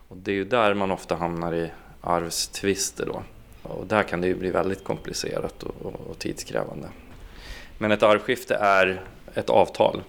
Och 0.07 0.18
det 0.18 0.31
är 0.31 0.35
ju 0.35 0.45
där 0.45 0.74
man 0.74 0.91
ofta 0.91 1.15
hamnar 1.15 1.53
i 1.53 1.71
arvstvister 2.04 3.06
då. 3.06 3.24
Och 3.64 3.88
där 3.88 4.04
kan 4.04 4.22
det 4.22 4.28
ju 4.28 4.36
bli 4.36 4.50
väldigt 4.50 4.84
komplicerat 4.84 5.64
och, 5.64 5.76
och, 5.82 6.08
och 6.10 6.20
tidskrävande. 6.20 6.90
Men 7.78 7.92
ett 7.92 8.04
arvskifte 8.04 8.56
är 8.56 9.04
ett 9.34 9.50
avtal 9.50 10.02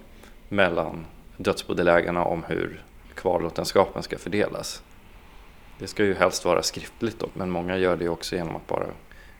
mellan 0.49 1.07
dödsbodelägarna 1.37 2.25
om 2.25 2.45
hur 2.45 2.85
kvarlåtenskapen 3.15 4.03
ska 4.03 4.19
fördelas. 4.19 4.83
Det 5.79 5.87
ska 5.87 6.05
ju 6.05 6.15
helst 6.15 6.45
vara 6.45 6.63
skriftligt 6.63 7.19
då, 7.19 7.29
men 7.35 7.51
många 7.51 7.77
gör 7.77 7.97
det 7.97 8.09
också 8.09 8.37
genom 8.37 8.57
att 8.57 8.67
bara 8.67 8.87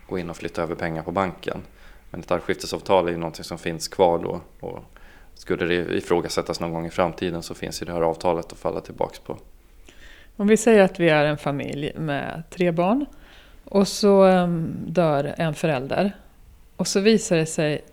gå 0.09 0.19
in 0.19 0.31
och 0.31 0.37
flytta 0.37 0.63
över 0.63 0.75
pengar 0.75 1.03
på 1.03 1.13
banken. 1.13 1.63
Men 2.11 2.21
ett 2.21 2.31
arvskiftesavtal 2.31 3.07
är 3.07 3.13
ju 3.13 3.19
någonting 3.19 3.45
som 3.45 3.59
finns 3.59 3.89
kvar 3.89 4.19
då 4.19 4.41
och 4.61 4.85
skulle 5.35 5.65
det 5.65 5.97
ifrågasättas 5.97 6.61
någon 6.61 6.73
gång 6.73 6.87
i 6.87 6.91
framtiden 6.91 7.43
så 7.43 7.55
finns 7.55 7.83
ju 7.83 7.87
det 7.87 7.93
här 7.93 8.01
avtalet 8.01 8.53
att 8.53 8.59
falla 8.59 8.81
tillbaks 8.81 9.19
på. 9.19 9.39
Om 10.37 10.47
vi 10.47 10.57
säger 10.57 10.83
att 10.83 11.01
vi 11.01 11.09
är 11.09 11.25
en 11.25 11.39
familj 11.39 11.93
med 11.97 12.43
tre 12.51 12.71
barn 12.71 13.07
och 13.65 13.89
så 13.89 14.25
ehm, 14.25 14.77
dör 14.87 15.35
en 15.39 15.55
förälder 15.55 16.13
och 16.77 16.87
så 16.87 17.01
visar 17.01 17.37
det 17.37 17.47
sig 17.47 17.85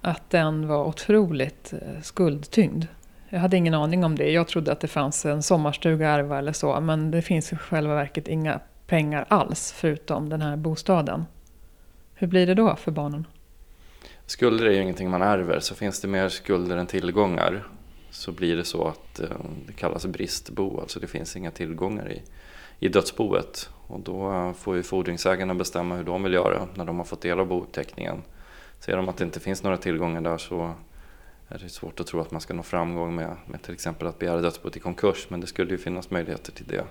att 0.00 0.30
den 0.30 0.68
var 0.68 0.84
otroligt 0.84 1.72
eh, 1.72 2.02
skuldtyngd. 2.02 2.84
Jag 3.28 3.40
hade 3.40 3.56
ingen 3.56 3.74
aning 3.74 4.04
om 4.04 4.16
det. 4.16 4.30
Jag 4.30 4.48
trodde 4.48 4.72
att 4.72 4.80
det 4.80 4.88
fanns 4.88 5.24
en 5.24 5.42
sommarstuga 5.42 6.12
att 6.12 6.18
ärva 6.18 6.38
eller 6.38 6.52
så. 6.52 6.80
Men 6.80 7.10
det 7.10 7.22
finns 7.22 7.52
i 7.52 7.56
själva 7.56 7.94
verket 7.94 8.28
inga 8.28 8.60
pengar 8.86 9.26
alls 9.28 9.72
förutom 9.72 10.28
den 10.28 10.42
här 10.42 10.56
bostaden. 10.56 11.24
Hur 12.14 12.26
blir 12.26 12.46
det 12.46 12.54
då 12.54 12.76
för 12.76 12.90
barnen? 12.90 13.26
Skulder 14.26 14.66
är 14.66 14.70
ju 14.70 14.82
ingenting 14.82 15.10
man 15.10 15.22
ärver. 15.22 15.60
Så 15.60 15.74
finns 15.74 16.00
det 16.00 16.08
mer 16.08 16.28
skulder 16.28 16.76
än 16.76 16.86
tillgångar 16.86 17.62
så 18.14 18.32
blir 18.32 18.56
det 18.56 18.64
så 18.64 18.88
att 18.88 19.20
eh, 19.20 19.28
det 19.66 19.72
kallas 19.72 20.06
bristbo. 20.06 20.80
Alltså 20.80 21.00
det 21.00 21.06
finns 21.06 21.36
inga 21.36 21.50
tillgångar 21.50 22.12
i, 22.12 22.22
i 22.78 22.88
dödsboet. 22.88 23.70
Och 23.86 24.00
då 24.00 24.52
får 24.58 24.76
ju 24.76 24.82
fordringsägarna 24.82 25.54
bestämma 25.54 25.96
hur 25.96 26.04
de 26.04 26.22
vill 26.22 26.32
göra 26.32 26.68
när 26.74 26.84
de 26.84 26.96
har 26.96 27.04
fått 27.04 27.20
del 27.20 27.40
av 27.40 27.46
bouppteckningen. 27.46 28.22
Ser 28.80 28.96
de 28.96 29.08
att 29.08 29.16
det 29.16 29.24
inte 29.24 29.40
finns 29.40 29.62
några 29.62 29.76
tillgångar 29.76 30.20
där 30.20 30.38
så 30.38 30.74
är 31.48 31.58
det 31.58 31.68
svårt 31.68 32.00
att 32.00 32.06
tro 32.06 32.20
att 32.20 32.30
man 32.30 32.40
ska 32.40 32.54
nå 32.54 32.62
framgång 32.62 33.14
med, 33.14 33.36
med 33.46 33.62
till 33.62 33.74
exempel 33.74 34.08
att 34.08 34.18
begära 34.18 34.40
dödsboet 34.40 34.76
i 34.76 34.80
konkurs. 34.80 35.26
Men 35.28 35.40
det 35.40 35.46
skulle 35.46 35.70
ju 35.70 35.78
finnas 35.78 36.10
möjligheter 36.10 36.52
till 36.52 36.66
det. 36.66 36.84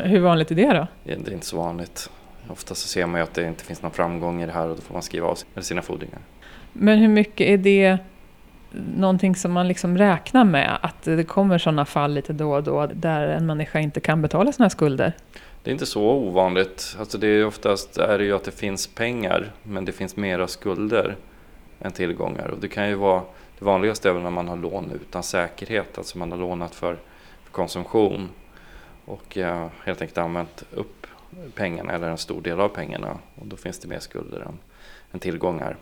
Hur 0.00 0.20
vanligt 0.20 0.50
är 0.50 0.54
det 0.54 0.72
då? 0.72 0.86
Det 1.04 1.12
är 1.12 1.32
inte 1.32 1.46
så 1.46 1.56
vanligt. 1.56 2.10
Ofta 2.48 2.74
så 2.74 2.88
ser 2.88 3.06
man 3.06 3.20
ju 3.20 3.24
att 3.24 3.34
det 3.34 3.48
inte 3.48 3.64
finns 3.64 3.82
någon 3.82 3.90
framgång 3.90 4.42
i 4.42 4.46
det 4.46 4.52
här 4.52 4.68
och 4.68 4.76
då 4.76 4.82
får 4.82 4.92
man 4.92 5.02
skriva 5.02 5.26
av 5.26 5.60
sina 5.60 5.82
fordringar. 5.82 6.18
Men 6.72 6.98
hur 6.98 7.08
mycket 7.08 7.46
är 7.46 7.58
det 7.58 7.98
någonting 8.96 9.36
som 9.36 9.52
man 9.52 9.68
liksom 9.68 9.98
räknar 9.98 10.44
med? 10.44 10.78
Att 10.82 11.02
det 11.02 11.24
kommer 11.24 11.58
sådana 11.58 11.84
fall 11.84 12.12
lite 12.12 12.32
då 12.32 12.54
och 12.54 12.62
då 12.62 12.86
där 12.86 13.28
en 13.28 13.46
människa 13.46 13.80
inte 13.80 14.00
kan 14.00 14.22
betala 14.22 14.52
sina 14.52 14.70
skulder? 14.70 15.12
Det 15.62 15.70
är 15.70 15.72
inte 15.72 15.86
så 15.86 16.02
ovanligt. 16.02 16.96
Alltså 16.98 17.18
det 17.18 17.26
är 17.26 17.46
oftast 17.46 17.98
är 17.98 18.18
det 18.18 18.24
ju 18.24 18.36
att 18.36 18.44
det 18.44 18.50
finns 18.50 18.86
pengar 18.86 19.52
men 19.62 19.84
det 19.84 19.92
finns 19.92 20.16
mera 20.16 20.48
skulder 20.48 21.16
än 21.80 21.92
tillgångar. 21.92 22.48
Och 22.48 22.58
det 22.58 22.68
kan 22.68 22.88
ju 22.88 22.94
vara 22.94 23.22
det 23.58 23.64
vanligaste 23.64 24.08
är 24.08 24.12
väl 24.12 24.22
när 24.22 24.30
man 24.30 24.48
har 24.48 24.56
lån 24.56 24.92
utan 24.94 25.22
säkerhet, 25.22 25.98
alltså 25.98 26.18
man 26.18 26.30
har 26.30 26.38
lånat 26.38 26.74
för 26.74 26.98
konsumtion 27.50 28.28
och 29.04 29.38
eh, 29.38 29.68
helt 29.84 30.00
enkelt 30.00 30.18
använt 30.18 30.64
upp 30.72 31.06
pengarna 31.54 31.92
eller 31.92 32.08
en 32.08 32.18
stor 32.18 32.40
del 32.40 32.60
av 32.60 32.68
pengarna 32.68 33.18
och 33.34 33.46
då 33.46 33.56
finns 33.56 33.78
det 33.78 33.88
mer 33.88 33.98
skulder 33.98 34.40
än, 34.40 34.58
än 35.12 35.20
tillgångar. 35.20 35.76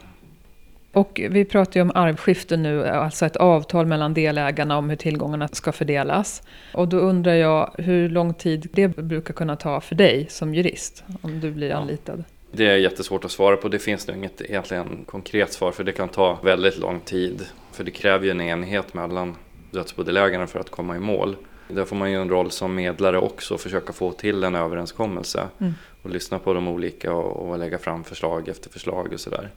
Och 0.94 1.20
vi 1.30 1.44
pratar 1.44 1.80
ju 1.80 1.82
om 1.82 1.92
arvskifte 1.94 2.56
nu, 2.56 2.86
alltså 2.86 3.26
ett 3.26 3.36
avtal 3.36 3.86
mellan 3.86 4.14
delägarna 4.14 4.78
om 4.78 4.90
hur 4.90 4.96
tillgångarna 4.96 5.48
ska 5.48 5.72
fördelas. 5.72 6.42
Och 6.74 6.88
då 6.88 6.96
undrar 6.96 7.34
jag 7.34 7.74
hur 7.78 8.08
lång 8.08 8.34
tid 8.34 8.68
det 8.72 8.88
brukar 8.88 9.34
kunna 9.34 9.56
ta 9.56 9.80
för 9.80 9.94
dig 9.94 10.26
som 10.30 10.54
jurist, 10.54 11.04
om 11.22 11.40
du 11.40 11.50
blir 11.50 11.72
anlitad? 11.72 12.24
Det 12.52 12.66
är 12.66 12.76
jättesvårt 12.76 13.24
att 13.24 13.30
svara 13.30 13.56
på. 13.56 13.68
Det 13.68 13.78
finns 13.78 14.08
nog 14.08 14.16
inget 14.16 14.40
egentligen 14.40 15.04
konkret 15.06 15.52
svar 15.52 15.72
för 15.72 15.84
det 15.84 15.92
kan 15.92 16.08
ta 16.08 16.38
väldigt 16.42 16.78
lång 16.78 17.00
tid. 17.00 17.42
För 17.72 17.84
det 17.84 17.90
kräver 17.90 18.24
ju 18.24 18.30
en 18.30 18.40
enighet 18.40 18.94
mellan 18.94 19.36
dödsbodelägarna 19.70 20.46
för 20.46 20.60
att 20.60 20.70
komma 20.70 20.96
i 20.96 21.00
mål. 21.00 21.36
Där 21.68 21.84
får 21.84 21.96
man 21.96 22.10
ju 22.10 22.20
en 22.20 22.28
roll 22.28 22.50
som 22.50 22.74
medlare 22.74 23.18
också, 23.18 23.58
försöka 23.58 23.92
få 23.92 24.12
till 24.12 24.44
en 24.44 24.54
överenskommelse. 24.54 25.48
Mm. 25.58 25.72
Och 26.02 26.10
lyssna 26.10 26.38
på 26.38 26.54
de 26.54 26.68
olika 26.68 27.12
och, 27.12 27.48
och 27.48 27.58
lägga 27.58 27.78
fram 27.78 28.04
förslag 28.04 28.48
efter 28.48 28.70
förslag 28.70 29.12
och 29.12 29.20
sådär. 29.20 29.50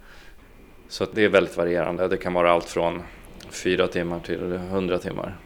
Så 0.90 1.06
det 1.14 1.26
är 1.26 1.30
väldigt 1.30 1.58
varierande. 1.58 2.08
Det 2.08 2.18
kan 2.18 2.34
vara 2.34 2.52
allt 2.52 2.70
från 2.70 3.02
fyra 3.50 3.88
timmar 3.88 4.20
till 4.20 4.40
hundra 4.58 5.00
timmar. 5.00 5.38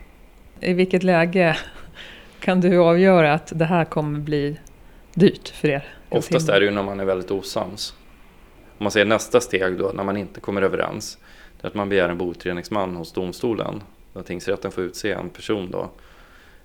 I 0.59 0.73
vilket 0.73 1.03
läge 1.03 1.57
kan 2.39 2.61
du 2.61 2.77
avgöra 2.77 3.33
att 3.33 3.51
det 3.55 3.65
här 3.65 3.85
kommer 3.85 4.19
bli 4.19 4.59
dyrt 5.13 5.49
för 5.49 5.67
er? 5.67 5.95
Oftast 6.09 6.49
är 6.49 6.59
det 6.59 6.65
ju 6.65 6.71
när 6.71 6.83
man 6.83 6.99
är 6.99 7.05
väldigt 7.05 7.31
osams. 7.31 7.93
Om 8.77 8.83
man 8.83 8.91
ser 8.91 9.05
nästa 9.05 9.41
steg 9.41 9.77
då, 9.77 9.91
när 9.95 10.03
man 10.03 10.17
inte 10.17 10.39
kommer 10.39 10.61
överens, 10.61 11.17
det 11.61 11.65
är 11.65 11.67
att 11.67 11.75
man 11.75 11.89
begär 11.89 12.09
en 12.09 12.17
boutredningsman 12.17 12.95
hos 12.95 13.11
domstolen. 13.11 13.83
Där 14.13 14.23
tingsrätten 14.23 14.71
får 14.71 14.83
utse 14.83 15.11
en 15.11 15.29
person 15.29 15.71
då, 15.71 15.89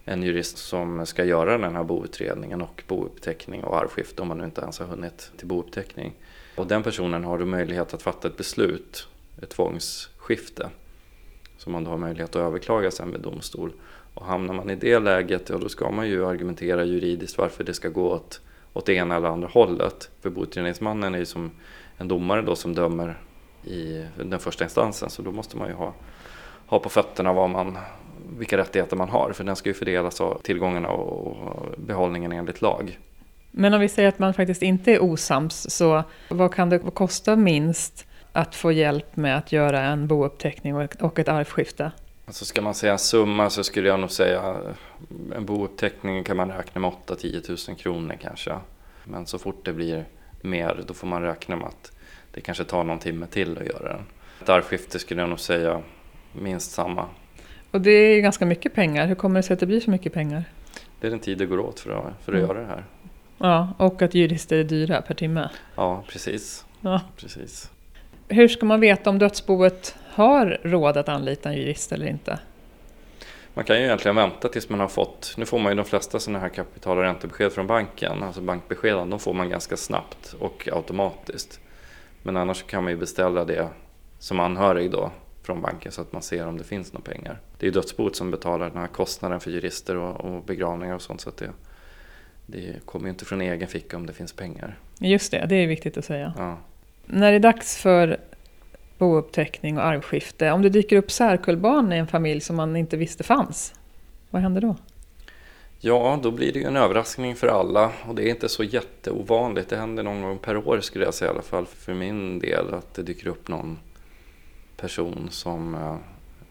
en 0.05 0.23
jurist 0.23 0.59
som 0.59 1.07
ska 1.07 1.25
göra 1.25 1.59
den 1.59 1.77
här 1.77 1.85
boutredningen 1.85 2.63
och 2.63 2.83
bouppteckning 2.89 3.65
och 3.65 3.77
arvskifte 3.77 4.23
om 4.23 4.29
man 4.29 4.39
nu 4.39 4.45
inte 4.45 4.61
ens 4.61 4.79
har 4.79 4.87
hunnit 4.87 5.31
till 5.37 5.47
bouppteckning. 5.47 6.15
Och 6.57 6.67
den 6.67 6.83
personen 6.83 7.25
har 7.25 7.39
då 7.39 7.47
möjlighet 7.47 7.95
att 7.95 8.03
fatta 8.03 8.29
ett 8.29 8.37
beslut, 8.37 9.09
ett 9.43 9.51
tvångsskifte, 9.51 10.71
som 11.59 11.73
man 11.73 11.85
då 11.85 11.91
har 11.91 11.99
möjlighet 11.99 12.31
att 12.31 12.43
överklaga 12.43 12.91
sen 12.91 13.09
med 13.09 13.21
domstol. 13.21 13.73
Och 14.15 14.27
hamnar 14.27 14.55
man 14.55 14.71
i 14.71 14.75
det 14.75 14.99
läget, 14.99 15.49
ja 15.49 15.59
då 15.59 15.69
ska 15.69 15.91
man 15.91 16.09
ju 16.09 16.27
argumentera 16.27 16.85
juridiskt 16.85 17.39
varför 17.39 17.65
det 17.65 17.75
ska 17.75 17.89
gå 17.89 18.11
åt, 18.11 18.41
åt 18.73 18.87
det 18.87 18.95
ena 18.95 19.17
eller 19.17 19.29
andra 19.29 19.49
hållet. 19.49 20.11
För 20.21 20.31
boutredningsmannen 20.31 21.15
är 21.15 21.19
ju 21.19 21.27
som 21.27 21.51
en 21.99 22.09
domare 22.09 22.43
då 22.43 22.57
som 22.57 22.75
dömer 22.75 23.19
i 23.65 24.05
den 24.17 24.39
första 24.39 24.65
instansen, 24.65 25.11
så 25.11 25.23
då 25.23 25.33
måste 25.33 25.57
man 25.57 25.69
ju 25.69 25.75
ha, 25.75 25.95
ha 26.67 26.79
på 26.79 26.89
fötterna 26.89 27.33
vad 27.33 27.51
man, 27.51 27.79
vilka 28.39 28.57
rättigheter 28.57 28.97
man 28.97 29.09
har, 29.09 29.33
för 29.33 29.45
den 29.45 29.57
ska 29.57 29.69
ju 29.69 29.75
fördelas 29.75 30.21
av 30.21 30.41
tillgångarna 30.43 30.89
och 30.89 31.67
behållningen 31.77 32.33
enligt 32.33 32.63
lag. 32.63 32.99
Men 33.59 33.75
om 33.75 33.81
vi 33.81 33.89
säger 33.89 34.09
att 34.09 34.19
man 34.19 34.35
faktiskt 34.35 34.63
inte 34.63 34.93
är 34.93 35.03
osams, 35.03 35.71
så 35.71 36.03
vad 36.29 36.55
kan 36.55 36.71
det 36.71 36.79
kosta 36.79 37.37
minst 37.37 38.07
att 38.33 38.55
få 38.55 38.73
hjälp 38.73 39.17
med 39.17 39.39
att 39.39 39.53
göra 39.53 39.81
en 39.81 40.07
bouppteckning 40.07 40.75
och 41.01 41.19
ett 41.19 41.29
arvskifte? 41.29 41.91
Alltså 42.27 42.45
ska 42.45 42.63
man 42.63 42.75
säga 42.75 42.93
en 42.93 42.99
summa 42.99 43.51
så 43.51 43.65
skulle 43.65 43.89
jag 43.89 44.01
nog 44.01 44.11
säga 44.11 44.57
en 45.37 45.47
bouppteckning 45.47 46.25
kan 46.25 46.37
man 46.37 46.49
räkna 46.49 46.81
med 46.81 46.93
8-10 47.07 47.71
000 47.71 47.79
kronor 47.79 48.15
kanske. 48.21 48.55
Men 49.05 49.27
så 49.27 49.39
fort 49.39 49.65
det 49.65 49.73
blir 49.73 50.05
mer 50.41 50.85
då 50.87 50.95
får 50.95 51.07
man 51.07 51.23
räkna 51.23 51.57
med 51.57 51.67
att 51.67 51.93
det 52.31 52.41
kanske 52.41 52.65
tar 52.65 52.85
någon 52.85 52.99
timme 52.99 53.27
till 53.27 53.59
att 53.59 53.67
göra 53.67 53.89
den. 53.89 54.03
Ett 54.43 54.49
arvskifte 54.49 54.99
skulle 54.99 55.21
jag 55.21 55.29
nog 55.29 55.41
säga 55.41 55.83
minst 56.33 56.71
samma. 56.73 57.07
Och 57.71 57.81
det 57.81 57.91
är 57.91 58.21
ganska 58.21 58.47
mycket 58.47 58.75
pengar. 58.75 59.07
Hur 59.07 59.15
kommer 59.15 59.39
det 59.39 59.43
sig 59.43 59.55
att 59.55 59.61
det 59.61 59.67
blir 59.67 59.81
så 59.81 59.91
mycket 59.91 60.13
pengar? 60.13 60.45
Det 61.01 61.07
är 61.07 61.11
den 61.11 61.21
tid 61.21 61.39
det 61.39 61.47
går 61.47 61.59
åt 61.59 61.81
för 61.81 61.91
att, 61.91 62.25
för 62.25 62.33
att 62.33 62.39
mm. 62.39 62.49
göra 62.49 62.61
det 62.61 62.67
här. 62.67 62.85
Ja, 63.39 63.69
och 63.79 64.03
att 64.03 64.15
jurister 64.15 64.57
är 64.57 64.65
dyra 64.65 65.03
per 65.03 65.15
timme. 65.15 65.51
Ja, 65.75 66.05
precis. 66.09 66.65
Ja. 66.81 67.01
precis. 67.17 67.71
Hur 68.29 68.49
ska 68.49 68.67
man 68.67 68.81
veta 68.81 69.11
om 69.11 69.19
dödsboet 69.19 69.97
har 70.09 70.61
råd 70.63 70.97
att 70.97 71.09
anlita 71.09 71.49
en 71.49 71.57
jurist 71.57 71.93
eller 71.93 72.07
inte? 72.07 72.39
Man 73.55 73.65
kan 73.65 73.79
ju 73.79 73.85
egentligen 73.85 74.17
vänta 74.17 74.49
tills 74.49 74.69
man 74.69 74.81
har 74.81 74.89
fått, 74.89 75.35
nu 75.37 75.45
får 75.45 75.59
man 75.59 75.73
ju 75.73 75.77
de 75.77 75.85
flesta 75.85 76.21
sådana 76.21 76.39
här 76.39 76.49
kapital 76.49 76.99
och 76.99 77.05
räntebesked 77.05 77.53
från 77.53 77.67
banken, 77.67 78.23
alltså 78.23 78.41
bankbeskeden, 78.41 79.11
de 79.11 79.21
får 79.21 79.35
man 79.35 79.49
ganska 79.49 79.77
snabbt 79.77 80.35
och 80.39 80.69
automatiskt. 80.73 81.61
Men 82.23 82.37
annars 82.37 82.63
kan 82.63 82.83
man 82.83 82.93
ju 82.93 82.99
beställa 82.99 83.45
det 83.45 83.69
som 84.19 84.41
anhörig 84.41 84.91
då 84.91 85.11
från 85.43 85.63
banken 85.63 85.93
så 85.93 86.01
att 86.01 86.13
man 86.13 86.23
ser 86.23 86.47
om 86.47 86.59
det 86.59 86.65
finns 86.65 86.93
några 86.93 87.13
pengar. 87.13 87.41
Det 87.59 87.67
är 87.67 87.69
ju 87.69 87.73
dödsboet 87.73 88.17
som 88.17 88.31
betalar 88.31 88.71
den 88.71 88.79
här 88.79 88.87
kostnaden 88.87 89.41
för 89.41 89.51
jurister 89.51 89.97
och, 89.97 90.21
och 90.21 90.43
begravningar 90.43 90.95
och 90.95 91.03
sånt 91.03 91.21
så 91.21 91.29
att 91.29 91.37
det, 91.37 91.51
det 92.47 92.87
kommer 92.87 93.07
ju 93.07 93.11
inte 93.11 93.25
från 93.25 93.41
egen 93.41 93.69
ficka 93.69 93.97
om 93.97 94.07
det 94.07 94.13
finns 94.13 94.33
pengar. 94.33 94.79
Just 94.99 95.31
det, 95.31 95.47
det 95.49 95.57
är 95.57 95.67
viktigt 95.67 95.97
att 95.97 96.05
säga. 96.05 96.33
Ja. 96.37 96.59
När 97.07 97.31
det 97.31 97.37
är 97.37 97.41
dags 97.41 97.77
för 97.77 98.17
bouppteckning 98.99 99.79
och 99.79 99.85
arvskifte, 99.85 100.51
om 100.51 100.63
det 100.63 100.69
dyker 100.69 100.97
upp 100.97 101.11
särkullbarn 101.11 101.93
i 101.93 101.97
en 101.97 102.07
familj 102.07 102.41
som 102.41 102.57
man 102.57 102.77
inte 102.77 102.97
visste 102.97 103.25
fanns, 103.25 103.75
vad 104.31 104.43
händer 104.43 104.61
då? 104.61 104.77
Ja, 105.81 106.19
då 106.23 106.31
blir 106.31 106.53
det 106.53 106.59
ju 106.59 106.65
en 106.65 106.77
överraskning 106.77 107.37
för 107.37 107.47
alla 107.47 107.93
och 108.09 108.15
det 108.15 108.23
är 108.23 108.31
inte 108.31 108.49
så 108.49 108.65
jätteovanligt. 108.65 109.69
Det 109.69 109.77
händer 109.77 110.03
någon 110.03 110.23
gång 110.23 110.39
per 110.39 110.57
år 110.57 110.81
skulle 110.81 111.05
jag 111.05 111.15
säga 111.15 111.31
i 111.31 111.35
alla 111.35 111.43
fall 111.43 111.67
för 111.67 111.95
min 111.95 112.39
del 112.39 112.75
att 112.75 112.95
det 112.95 113.03
dyker 113.03 113.29
upp 113.29 113.49
någon 113.49 113.79
person 114.77 115.29
som 115.31 115.75
eh, 115.75 115.97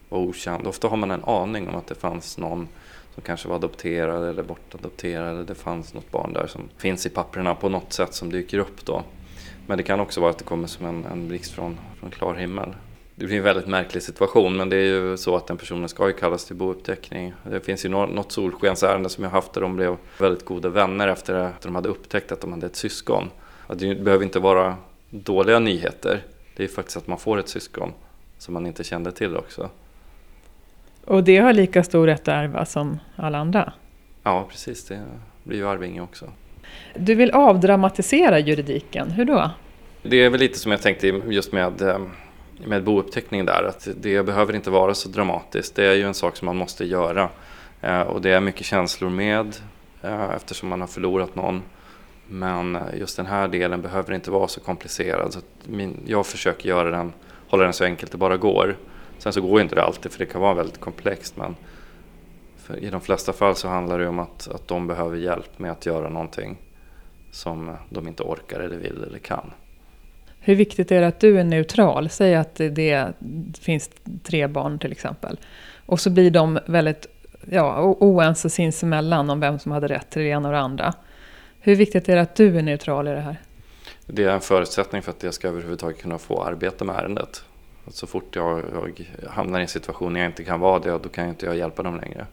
var 0.08 0.18
okänd. 0.18 0.66
Ofta 0.66 0.88
har 0.88 0.96
man 0.96 1.10
en 1.10 1.24
aning 1.24 1.68
om 1.68 1.74
att 1.74 1.86
det 1.86 1.94
fanns 1.94 2.38
någon 2.38 2.68
som 3.16 3.22
kanske 3.22 3.48
var 3.48 3.56
adopterade 3.56 4.28
eller 4.28 4.42
bortadopterade. 4.42 5.44
Det 5.44 5.54
fanns 5.54 5.94
något 5.94 6.10
barn 6.10 6.32
där 6.32 6.46
som 6.46 6.68
finns 6.78 7.06
i 7.06 7.10
papperna 7.10 7.54
på 7.54 7.68
något 7.68 7.92
sätt 7.92 8.14
som 8.14 8.32
dyker 8.32 8.58
upp 8.58 8.84
då. 8.84 9.02
Men 9.66 9.78
det 9.78 9.84
kan 9.84 10.00
också 10.00 10.20
vara 10.20 10.30
att 10.30 10.38
det 10.38 10.44
kommer 10.44 10.68
som 10.68 10.86
en, 10.86 11.04
en 11.04 11.28
blixt 11.28 11.52
från, 11.52 11.78
från 12.00 12.10
klar 12.10 12.34
himmel. 12.34 12.74
Det 13.14 13.26
blir 13.26 13.36
en 13.36 13.42
väldigt 13.42 13.66
märklig 13.66 14.02
situation 14.02 14.56
men 14.56 14.68
det 14.68 14.76
är 14.76 14.84
ju 14.84 15.16
så 15.16 15.36
att 15.36 15.46
den 15.46 15.56
personen 15.56 15.88
ska 15.88 16.06
ju 16.06 16.12
kallas 16.12 16.44
till 16.44 16.56
bouppteckning. 16.56 17.32
Det 17.42 17.60
finns 17.60 17.84
ju 17.84 17.88
något 17.88 18.32
solskensärende 18.32 19.08
som 19.08 19.24
jag 19.24 19.30
haft 19.30 19.52
där 19.52 19.60
de 19.60 19.76
blev 19.76 19.96
väldigt 20.18 20.44
goda 20.44 20.68
vänner 20.68 21.08
efter 21.08 21.34
att 21.34 21.60
de 21.60 21.74
hade 21.74 21.88
upptäckt 21.88 22.32
att 22.32 22.40
de 22.40 22.52
hade 22.52 22.66
ett 22.66 22.76
syskon. 22.76 23.30
Att 23.66 23.78
det 23.78 23.94
behöver 23.94 24.24
inte 24.24 24.38
vara 24.38 24.76
dåliga 25.10 25.58
nyheter. 25.58 26.22
Det 26.56 26.64
är 26.64 26.68
faktiskt 26.68 26.96
att 26.96 27.06
man 27.06 27.18
får 27.18 27.38
ett 27.38 27.48
syskon 27.48 27.92
som 28.38 28.54
man 28.54 28.66
inte 28.66 28.84
kände 28.84 29.12
till 29.12 29.36
också. 29.36 29.70
Och 31.06 31.24
det 31.24 31.36
har 31.36 31.52
lika 31.52 31.84
stor 31.84 32.06
rätt 32.06 32.20
att 32.20 32.28
ärva 32.28 32.64
som 32.64 32.98
alla 33.16 33.38
andra? 33.38 33.72
Ja, 34.22 34.46
precis. 34.50 34.84
Det 34.84 35.02
blir 35.44 35.58
ju 35.58 35.68
arvinge 35.68 36.00
också. 36.00 36.26
Du 36.94 37.14
vill 37.14 37.30
avdramatisera 37.30 38.38
juridiken, 38.38 39.10
hur 39.10 39.24
då? 39.24 39.50
Det 40.02 40.16
är 40.16 40.30
väl 40.30 40.40
lite 40.40 40.58
som 40.58 40.72
jag 40.72 40.82
tänkte 40.82 41.06
just 41.06 41.52
med, 41.52 41.82
eh, 41.82 41.98
med 42.64 42.84
bouppteckning 42.84 43.44
där, 43.44 43.64
att 43.64 43.88
det 44.00 44.22
behöver 44.22 44.54
inte 44.54 44.70
vara 44.70 44.94
så 44.94 45.08
dramatiskt. 45.08 45.74
Det 45.74 45.86
är 45.86 45.94
ju 45.94 46.02
en 46.02 46.14
sak 46.14 46.36
som 46.36 46.46
man 46.46 46.56
måste 46.56 46.84
göra. 46.84 47.28
Eh, 47.80 48.00
och 48.00 48.22
det 48.22 48.30
är 48.30 48.40
mycket 48.40 48.66
känslor 48.66 49.10
med 49.10 49.56
eh, 50.02 50.30
eftersom 50.36 50.68
man 50.68 50.80
har 50.80 50.88
förlorat 50.88 51.34
någon. 51.34 51.62
Men 52.28 52.78
just 52.96 53.16
den 53.16 53.26
här 53.26 53.48
delen 53.48 53.82
behöver 53.82 54.14
inte 54.14 54.30
vara 54.30 54.48
så 54.48 54.60
komplicerad. 54.60 55.32
Så 55.32 55.40
jag 56.06 56.26
försöker 56.26 56.68
göra 56.68 56.90
den, 56.90 57.12
hålla 57.48 57.64
den 57.64 57.72
så 57.72 57.84
enkelt 57.84 58.12
det 58.12 58.18
bara 58.18 58.36
går. 58.36 58.76
Sen 59.18 59.32
så 59.32 59.40
går 59.40 59.60
inte 59.60 59.74
det 59.74 59.82
alltid 59.82 60.12
för 60.12 60.18
det 60.18 60.26
kan 60.26 60.40
vara 60.40 60.54
väldigt 60.54 60.80
komplext. 60.80 61.36
Men 61.36 61.56
i 62.80 62.90
de 62.90 63.00
flesta 63.00 63.32
fall 63.32 63.56
så 63.56 63.68
handlar 63.68 63.98
det 63.98 64.08
om 64.08 64.18
att, 64.18 64.48
att 64.48 64.68
de 64.68 64.86
behöver 64.86 65.16
hjälp 65.16 65.58
med 65.58 65.70
att 65.70 65.86
göra 65.86 66.08
någonting 66.08 66.56
som 67.30 67.76
de 67.90 68.08
inte 68.08 68.22
orkar 68.22 68.60
eller 68.60 68.76
vill 68.76 69.04
eller 69.08 69.18
kan. 69.18 69.50
Hur 70.40 70.54
viktigt 70.54 70.92
är 70.92 71.00
det 71.00 71.06
att 71.06 71.20
du 71.20 71.40
är 71.40 71.44
neutral? 71.44 72.08
Säg 72.08 72.34
att 72.34 72.54
det 72.54 73.12
finns 73.60 73.90
tre 74.22 74.46
barn 74.46 74.78
till 74.78 74.92
exempel. 74.92 75.38
Och 75.86 76.00
så 76.00 76.10
blir 76.10 76.30
de 76.30 76.58
väldigt 76.66 77.06
ja, 77.50 77.96
oense 78.00 78.50
sinsemellan 78.50 79.30
om 79.30 79.40
vem 79.40 79.58
som 79.58 79.72
hade 79.72 79.88
rätt 79.88 80.10
till 80.10 80.22
det 80.22 80.28
ena 80.28 80.48
och 80.48 80.54
det 80.54 80.60
andra. 80.60 80.94
Hur 81.60 81.76
viktigt 81.76 82.08
är 82.08 82.16
det 82.16 82.22
att 82.22 82.34
du 82.34 82.58
är 82.58 82.62
neutral 82.62 83.08
i 83.08 83.10
det 83.10 83.20
här? 83.20 83.36
Det 84.06 84.24
är 84.24 84.30
en 84.30 84.40
förutsättning 84.40 85.02
för 85.02 85.10
att 85.10 85.22
jag 85.22 85.34
ska 85.34 85.48
överhuvudtaget 85.48 86.02
kunna 86.02 86.18
få 86.18 86.42
arbeta 86.42 86.84
med 86.84 86.96
ärendet. 86.96 87.44
Så 87.88 88.06
fort 88.06 88.36
jag, 88.36 88.62
jag 89.22 89.30
hamnar 89.30 89.58
i 89.58 89.62
en 89.62 89.68
situation 89.68 90.12
där 90.12 90.20
jag 90.20 90.28
inte 90.28 90.44
kan 90.44 90.60
vara 90.60 90.78
det, 90.78 90.90
då 90.90 91.08
kan 91.08 91.24
jag 91.24 91.32
inte 91.32 91.46
jag 91.46 91.56
hjälpa 91.56 91.82
dem 91.82 92.00
längre. 92.00 92.26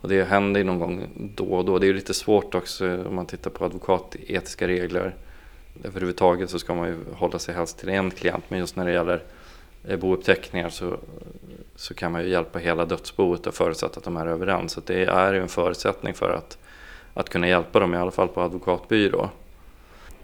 Och 0.00 0.08
det 0.08 0.24
händer 0.24 0.60
ju 0.60 0.64
någon 0.64 0.78
gång 0.78 1.08
då 1.36 1.44
och 1.44 1.64
då. 1.64 1.78
Det 1.78 1.86
är 1.86 1.94
lite 1.94 2.14
svårt 2.14 2.54
också 2.54 3.04
om 3.06 3.14
man 3.14 3.26
tittar 3.26 3.50
på 3.50 3.64
advokatetiska 3.64 4.68
regler. 4.68 5.14
Överhuvudtaget 5.84 6.50
så 6.50 6.58
ska 6.58 6.74
man 6.74 6.88
ju 6.88 6.96
hålla 7.14 7.38
sig 7.38 7.54
helst 7.54 7.78
till 7.78 7.88
en 7.88 8.10
klient, 8.10 8.44
men 8.48 8.58
just 8.58 8.76
när 8.76 8.84
det 8.84 8.92
gäller 8.92 9.22
eh, 9.88 9.98
bouppteckningar 9.98 10.68
så, 10.68 10.96
så 11.76 11.94
kan 11.94 12.12
man 12.12 12.22
ju 12.22 12.28
hjälpa 12.28 12.58
hela 12.58 12.84
dödsboet 12.84 13.46
och 13.46 13.54
förutsatt 13.54 13.96
att 13.96 14.04
de 14.04 14.16
är 14.16 14.26
överens. 14.26 14.72
Så 14.72 14.80
det 14.86 15.04
är 15.04 15.32
ju 15.32 15.40
en 15.40 15.48
förutsättning 15.48 16.14
för 16.14 16.30
att, 16.30 16.58
att 17.14 17.28
kunna 17.28 17.48
hjälpa 17.48 17.80
dem, 17.80 17.94
i 17.94 17.96
alla 17.96 18.10
fall 18.10 18.28
på 18.28 18.40
advokatbyrå 18.40 19.30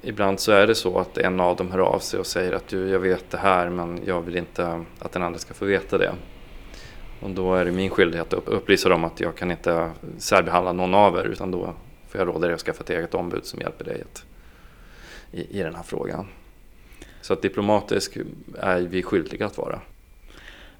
ibland 0.02 0.40
så 0.40 0.52
är 0.52 0.66
det 0.66 0.74
så 0.74 0.98
att 0.98 1.18
en 1.18 1.40
av 1.40 1.56
dem 1.56 1.70
hör 1.70 1.78
av 1.78 1.98
sig 1.98 2.20
och 2.20 2.26
säger 2.26 2.52
att 2.52 2.68
du, 2.68 2.88
jag 2.88 2.98
vet 2.98 3.30
det 3.30 3.38
här 3.38 3.68
men 3.68 4.00
jag 4.04 4.20
vill 4.20 4.36
inte 4.36 4.84
att 4.98 5.12
den 5.12 5.22
andra 5.22 5.38
ska 5.38 5.54
få 5.54 5.64
veta 5.64 5.98
det. 5.98 6.12
Och 7.20 7.30
då 7.30 7.54
är 7.54 7.64
det 7.64 7.72
min 7.72 7.90
skyldighet 7.90 8.32
att 8.32 8.48
upplysa 8.48 8.88
dem 8.88 9.04
att 9.04 9.20
jag 9.20 9.36
kan 9.36 9.50
inte 9.50 9.90
särbehandla 10.18 10.72
någon 10.72 10.94
av 10.94 11.16
er 11.16 11.24
utan 11.24 11.50
då 11.50 11.74
får 12.08 12.20
jag 12.20 12.28
råda 12.28 12.46
dig 12.46 12.54
att 12.54 12.60
skaffa 12.60 12.82
ett 12.82 12.90
eget 12.90 13.14
ombud 13.14 13.44
som 13.44 13.60
hjälper 13.60 13.84
dig 13.84 14.02
att, 14.12 14.24
i, 15.32 15.58
i 15.58 15.62
den 15.62 15.74
här 15.74 15.82
frågan. 15.82 16.26
Så 17.20 17.32
att 17.32 17.42
diplomatisk 17.42 18.18
är 18.58 18.80
vi 18.80 19.02
skyldiga 19.02 19.46
att 19.46 19.58
vara. 19.58 19.80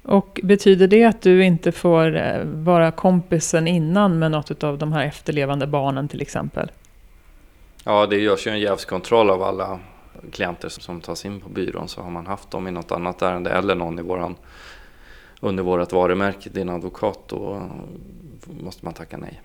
Och 0.03 0.41
betyder 0.43 0.87
det 0.87 1.05
att 1.05 1.23
du 1.23 1.45
inte 1.45 1.73
får 1.73 2.17
eh, 2.17 2.45
vara 2.45 2.91
kompisen 2.91 3.69
innan 3.69 4.19
med 4.19 4.31
något 4.31 4.65
av 4.65 4.79
de 4.79 4.93
här 4.93 5.05
efterlevande 5.05 5.67
barnen 5.67 6.09
till 6.09 6.23
exempel? 6.23 6.71
Ja, 7.85 8.07
det 8.07 8.17
görs 8.17 8.47
ju 8.47 8.51
en 8.51 8.61
jävskontroll 8.61 9.31
av 9.31 9.43
alla 9.43 9.81
klienter 10.33 10.69
som 10.69 11.01
tas 11.01 11.25
in 11.25 11.41
på 11.41 11.49
byrån. 11.49 11.89
Så 11.89 12.03
har 12.03 12.11
man 12.11 12.27
haft 12.27 12.51
dem 12.51 12.69
i 12.69 12.71
något 12.71 12.93
annat 12.93 13.23
ärende 13.23 13.51
eller 13.51 13.75
någon 13.75 13.99
i 13.99 14.03
våran, 14.03 14.37
under 15.41 15.63
vårt 15.63 15.93
varumärke, 15.93 16.51
din 16.51 16.69
advokat, 16.69 17.19
då 17.27 17.63
måste 18.63 18.85
man 18.85 18.95
tacka 18.95 19.17
nej. 19.17 19.43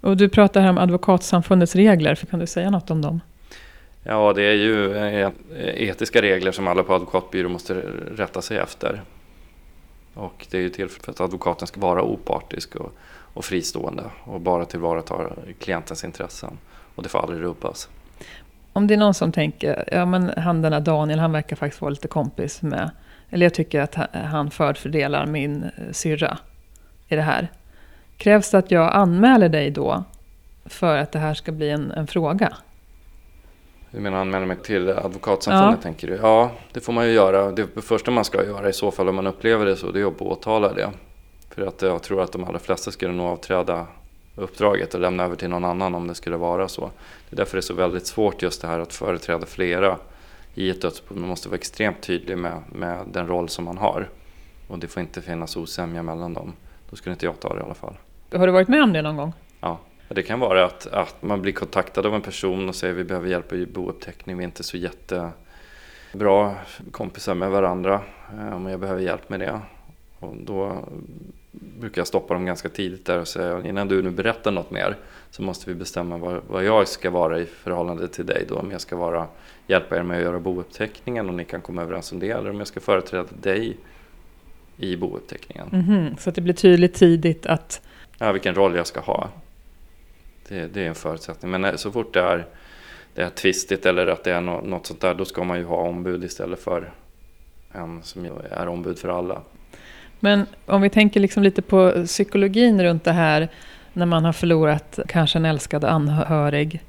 Och 0.00 0.16
du 0.16 0.28
pratar 0.28 0.60
här 0.60 0.70
om 0.70 0.78
Advokatsamfundets 0.78 1.74
regler, 1.74 2.14
för 2.14 2.26
kan 2.26 2.40
du 2.40 2.46
säga 2.46 2.70
något 2.70 2.90
om 2.90 3.02
dem? 3.02 3.20
Ja, 4.02 4.32
det 4.32 4.42
är 4.42 4.54
ju 4.54 4.96
eh, 4.96 5.30
etiska 5.58 6.22
regler 6.22 6.52
som 6.52 6.68
alla 6.68 6.82
på 6.82 6.94
advokatbyrå 6.94 7.48
måste 7.48 7.74
rätta 8.16 8.42
sig 8.42 8.58
efter. 8.58 9.02
Och 10.14 10.46
det 10.50 10.58
är 10.58 10.62
ju 10.62 10.68
till 10.68 10.88
för 10.88 11.10
att 11.10 11.20
advokaten 11.20 11.66
ska 11.66 11.80
vara 11.80 12.02
opartisk 12.02 12.76
och, 12.76 12.92
och 13.34 13.44
fristående 13.44 14.04
och 14.24 14.40
bara 14.40 14.64
tillvarata 14.64 15.32
klientens 15.58 16.04
intressen. 16.04 16.58
Och 16.94 17.02
det 17.02 17.08
får 17.08 17.18
aldrig 17.18 17.42
rubbas. 17.42 17.88
Om 18.72 18.86
det 18.86 18.94
är 18.94 18.98
någon 18.98 19.14
som 19.14 19.32
tänker, 19.32 19.88
ja 19.92 20.06
men 20.06 20.32
han 20.36 20.62
den 20.62 20.72
här 20.72 20.80
Daniel, 20.80 21.18
han 21.18 21.32
verkar 21.32 21.56
faktiskt 21.56 21.80
vara 21.82 21.90
lite 21.90 22.08
kompis 22.08 22.62
med, 22.62 22.90
eller 23.30 23.46
jag 23.46 23.54
tycker 23.54 23.80
att 23.80 23.94
han 24.12 24.50
förfördelar 24.50 25.26
min 25.26 25.62
eh, 25.62 25.70
syrra 25.92 26.38
i 27.08 27.16
det 27.16 27.22
här. 27.22 27.48
Krävs 28.16 28.50
det 28.50 28.58
att 28.58 28.70
jag 28.70 28.92
anmäler 28.92 29.48
dig 29.48 29.70
då 29.70 30.04
för 30.64 30.96
att 30.96 31.12
det 31.12 31.18
här 31.18 31.34
ska 31.34 31.52
bli 31.52 31.70
en, 31.70 31.90
en 31.90 32.06
fråga? 32.06 32.56
Du 33.90 34.00
menar 34.00 34.18
anmäla 34.18 34.46
mig 34.46 34.56
till 34.56 34.90
advokatsamfundet 34.90 35.78
ja. 35.78 35.82
tänker 35.82 36.06
du? 36.06 36.18
Ja, 36.22 36.50
det 36.72 36.80
får 36.80 36.92
man 36.92 37.06
ju 37.06 37.12
göra. 37.12 37.50
Det 37.50 37.82
första 37.82 38.10
man 38.10 38.24
ska 38.24 38.44
göra 38.44 38.68
i 38.68 38.72
så 38.72 38.90
fall 38.90 39.08
om 39.08 39.16
man 39.16 39.26
upplever 39.26 39.66
det 39.66 39.76
så, 39.76 39.90
det 39.90 40.00
är 40.00 40.06
att 40.06 40.18
påtala 40.18 40.72
det. 40.72 40.90
För 41.50 41.66
att 41.66 41.82
jag 41.82 42.02
tror 42.02 42.22
att 42.22 42.32
de 42.32 42.44
allra 42.44 42.58
flesta 42.58 42.90
skulle 42.90 43.12
nog 43.12 43.26
avträda 43.26 43.86
uppdraget 44.36 44.94
och 44.94 45.00
lämna 45.00 45.24
över 45.24 45.36
till 45.36 45.48
någon 45.48 45.64
annan 45.64 45.94
om 45.94 46.06
det 46.06 46.14
skulle 46.14 46.36
vara 46.36 46.68
så. 46.68 46.90
Det 47.30 47.34
är 47.34 47.36
därför 47.36 47.56
det 47.56 47.60
är 47.60 47.62
så 47.62 47.74
väldigt 47.74 48.06
svårt 48.06 48.42
just 48.42 48.62
det 48.62 48.68
här 48.68 48.78
att 48.78 48.94
företräda 48.94 49.46
flera 49.46 49.98
i 50.54 50.70
ett 50.70 50.82
dödsbo. 50.82 51.14
Man 51.14 51.28
måste 51.28 51.48
vara 51.48 51.58
extremt 51.58 52.02
tydlig 52.02 52.38
med, 52.38 52.62
med 52.72 53.06
den 53.12 53.26
roll 53.26 53.48
som 53.48 53.64
man 53.64 53.78
har. 53.78 54.08
Och 54.68 54.78
det 54.78 54.88
får 54.88 55.02
inte 55.02 55.22
finnas 55.22 55.56
osämja 55.56 56.02
mellan 56.02 56.34
dem. 56.34 56.52
Då 56.90 56.96
skulle 56.96 57.12
inte 57.12 57.26
jag 57.26 57.40
ta 57.40 57.54
det 57.54 57.60
i 57.60 57.62
alla 57.62 57.74
fall. 57.74 57.94
Har 58.32 58.46
du 58.46 58.52
varit 58.52 58.68
med 58.68 58.82
om 58.82 58.92
det 58.92 59.02
någon 59.02 59.16
gång? 59.16 59.32
Ja. 59.60 59.78
Det 60.08 60.22
kan 60.22 60.40
vara 60.40 60.64
att, 60.64 60.86
att 60.86 61.22
man 61.22 61.42
blir 61.42 61.52
kontaktad 61.52 62.06
av 62.06 62.14
en 62.14 62.22
person 62.22 62.68
och 62.68 62.74
säger 62.74 62.94
vi 62.94 63.04
behöver 63.04 63.28
hjälp 63.28 63.52
i 63.52 63.66
bouppteckning. 63.66 64.36
Vi 64.36 64.44
är 64.44 64.48
inte 64.48 64.62
så 64.62 64.76
jättebra 64.76 66.54
kompisar 66.90 67.34
med 67.34 67.50
varandra. 67.50 68.00
Eh, 68.38 68.56
om 68.56 68.66
jag 68.66 68.80
behöver 68.80 69.02
hjälp 69.02 69.28
med 69.28 69.40
det. 69.40 69.60
Och 70.18 70.36
då 70.36 70.84
brukar 71.52 72.00
jag 72.00 72.06
stoppa 72.06 72.34
dem 72.34 72.44
ganska 72.46 72.68
tidigt 72.68 73.06
där 73.06 73.18
och 73.18 73.28
säga 73.28 73.62
innan 73.64 73.88
du 73.88 74.02
nu 74.02 74.10
berättar 74.10 74.50
något 74.50 74.70
mer 74.70 74.96
så 75.30 75.42
måste 75.42 75.70
vi 75.70 75.74
bestämma 75.74 76.16
vad, 76.16 76.42
vad 76.48 76.64
jag 76.64 76.88
ska 76.88 77.10
vara 77.10 77.38
i 77.40 77.46
förhållande 77.46 78.08
till 78.08 78.26
dig 78.26 78.44
då. 78.48 78.56
Om 78.56 78.70
jag 78.70 78.80
ska 78.80 78.96
vara, 78.96 79.26
hjälpa 79.66 79.96
er 79.96 80.02
med 80.02 80.16
att 80.16 80.22
göra 80.22 80.38
bouppteckningen 80.38 81.28
och 81.28 81.34
ni 81.34 81.44
kan 81.44 81.60
komma 81.60 81.82
överens 81.82 82.12
om 82.12 82.18
det 82.18 82.30
eller 82.30 82.50
om 82.50 82.58
jag 82.58 82.66
ska 82.66 82.80
företräda 82.80 83.28
dig 83.40 83.76
i 84.76 84.96
bouppteckningen. 84.96 85.68
Mm 85.72 85.84
-hmm. 85.84 86.16
Så 86.16 86.28
att 86.28 86.34
det 86.34 86.40
blir 86.40 86.54
tydligt 86.54 86.94
tidigt 86.94 87.46
att... 87.46 87.80
Ja, 88.18 88.32
vilken 88.32 88.54
roll 88.54 88.76
jag 88.76 88.86
ska 88.86 89.00
ha. 89.00 89.28
Det, 90.48 90.66
det 90.66 90.82
är 90.82 90.88
en 90.88 90.94
förutsättning. 90.94 91.50
Men 91.50 91.78
så 91.78 91.92
fort 91.92 92.14
det 92.14 92.20
är, 92.20 92.46
det 93.14 93.22
är 93.22 93.30
tvistigt 93.30 93.86
eller 93.86 94.06
att 94.06 94.24
det 94.24 94.32
är 94.32 94.40
något 94.40 94.86
sånt 94.86 95.00
där, 95.00 95.14
då 95.14 95.24
ska 95.24 95.44
man 95.44 95.58
ju 95.58 95.64
ha 95.64 95.76
ombud 95.76 96.24
istället 96.24 96.60
för 96.60 96.92
en 97.72 98.02
som 98.02 98.24
är 98.50 98.68
ombud 98.68 98.98
för 98.98 99.08
alla. 99.08 99.42
Men 100.24 100.46
om 100.66 100.82
vi 100.82 100.90
tänker 100.90 101.20
liksom 101.20 101.42
lite 101.42 101.62
på 101.62 102.04
psykologin 102.06 102.82
runt 102.82 103.04
det 103.04 103.12
här 103.12 103.48
när 103.92 104.06
man 104.06 104.24
har 104.24 104.32
förlorat 104.32 104.98
kanske 105.08 105.38
en 105.38 105.44
älskad 105.44 105.84
anhörig. 105.84 106.82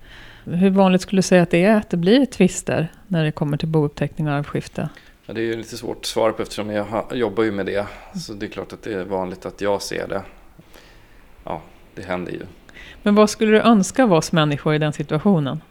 Hur 0.44 0.70
vanligt 0.70 1.02
skulle 1.02 1.18
du 1.18 1.24
säga 1.24 1.44
att 1.44 1.50
det 1.50 1.64
är 1.64 1.78
att 1.78 1.90
det 1.90 1.98
blir 1.98 2.26
tvister 2.26 2.92
när 3.08 3.24
det 3.24 3.32
kommer 3.32 3.58
till 3.58 3.68
bouppteckning 3.68 4.28
och 4.28 4.34
arvskifte? 4.34 4.90
Ja, 5.26 5.34
det 5.34 5.42
är 5.42 5.46
ju 5.46 5.56
lite 5.56 5.78
svårt 5.78 5.98
att 5.98 6.06
svara 6.06 6.34
på 6.34 6.42
eftersom 6.42 6.70
jag 6.70 7.06
jobbar 7.14 7.44
ju 7.44 7.52
med 7.52 7.66
det. 7.66 7.88
Så 8.16 8.34
det 8.34 8.46
är 8.46 8.50
klart 8.50 8.74
att 8.74 8.84
det 8.84 8.94
är 8.94 9.04
vanligt 9.04 9.46
att 9.46 9.62
jag 9.62 9.82
ser 9.82 10.08
det. 10.08 10.22
Ja, 11.44 11.62
det 11.96 12.02
händer 12.02 12.32
ju. 12.32 12.42
Men 13.04 13.16
vad 13.16 13.30
skulle 13.30 13.52
du 13.52 13.62
önska 13.62 14.04
av 14.04 14.14
oss 14.14 14.32
människor 14.32 14.76
i 14.76 14.78
den 14.78 14.94
situationen? 14.94 15.62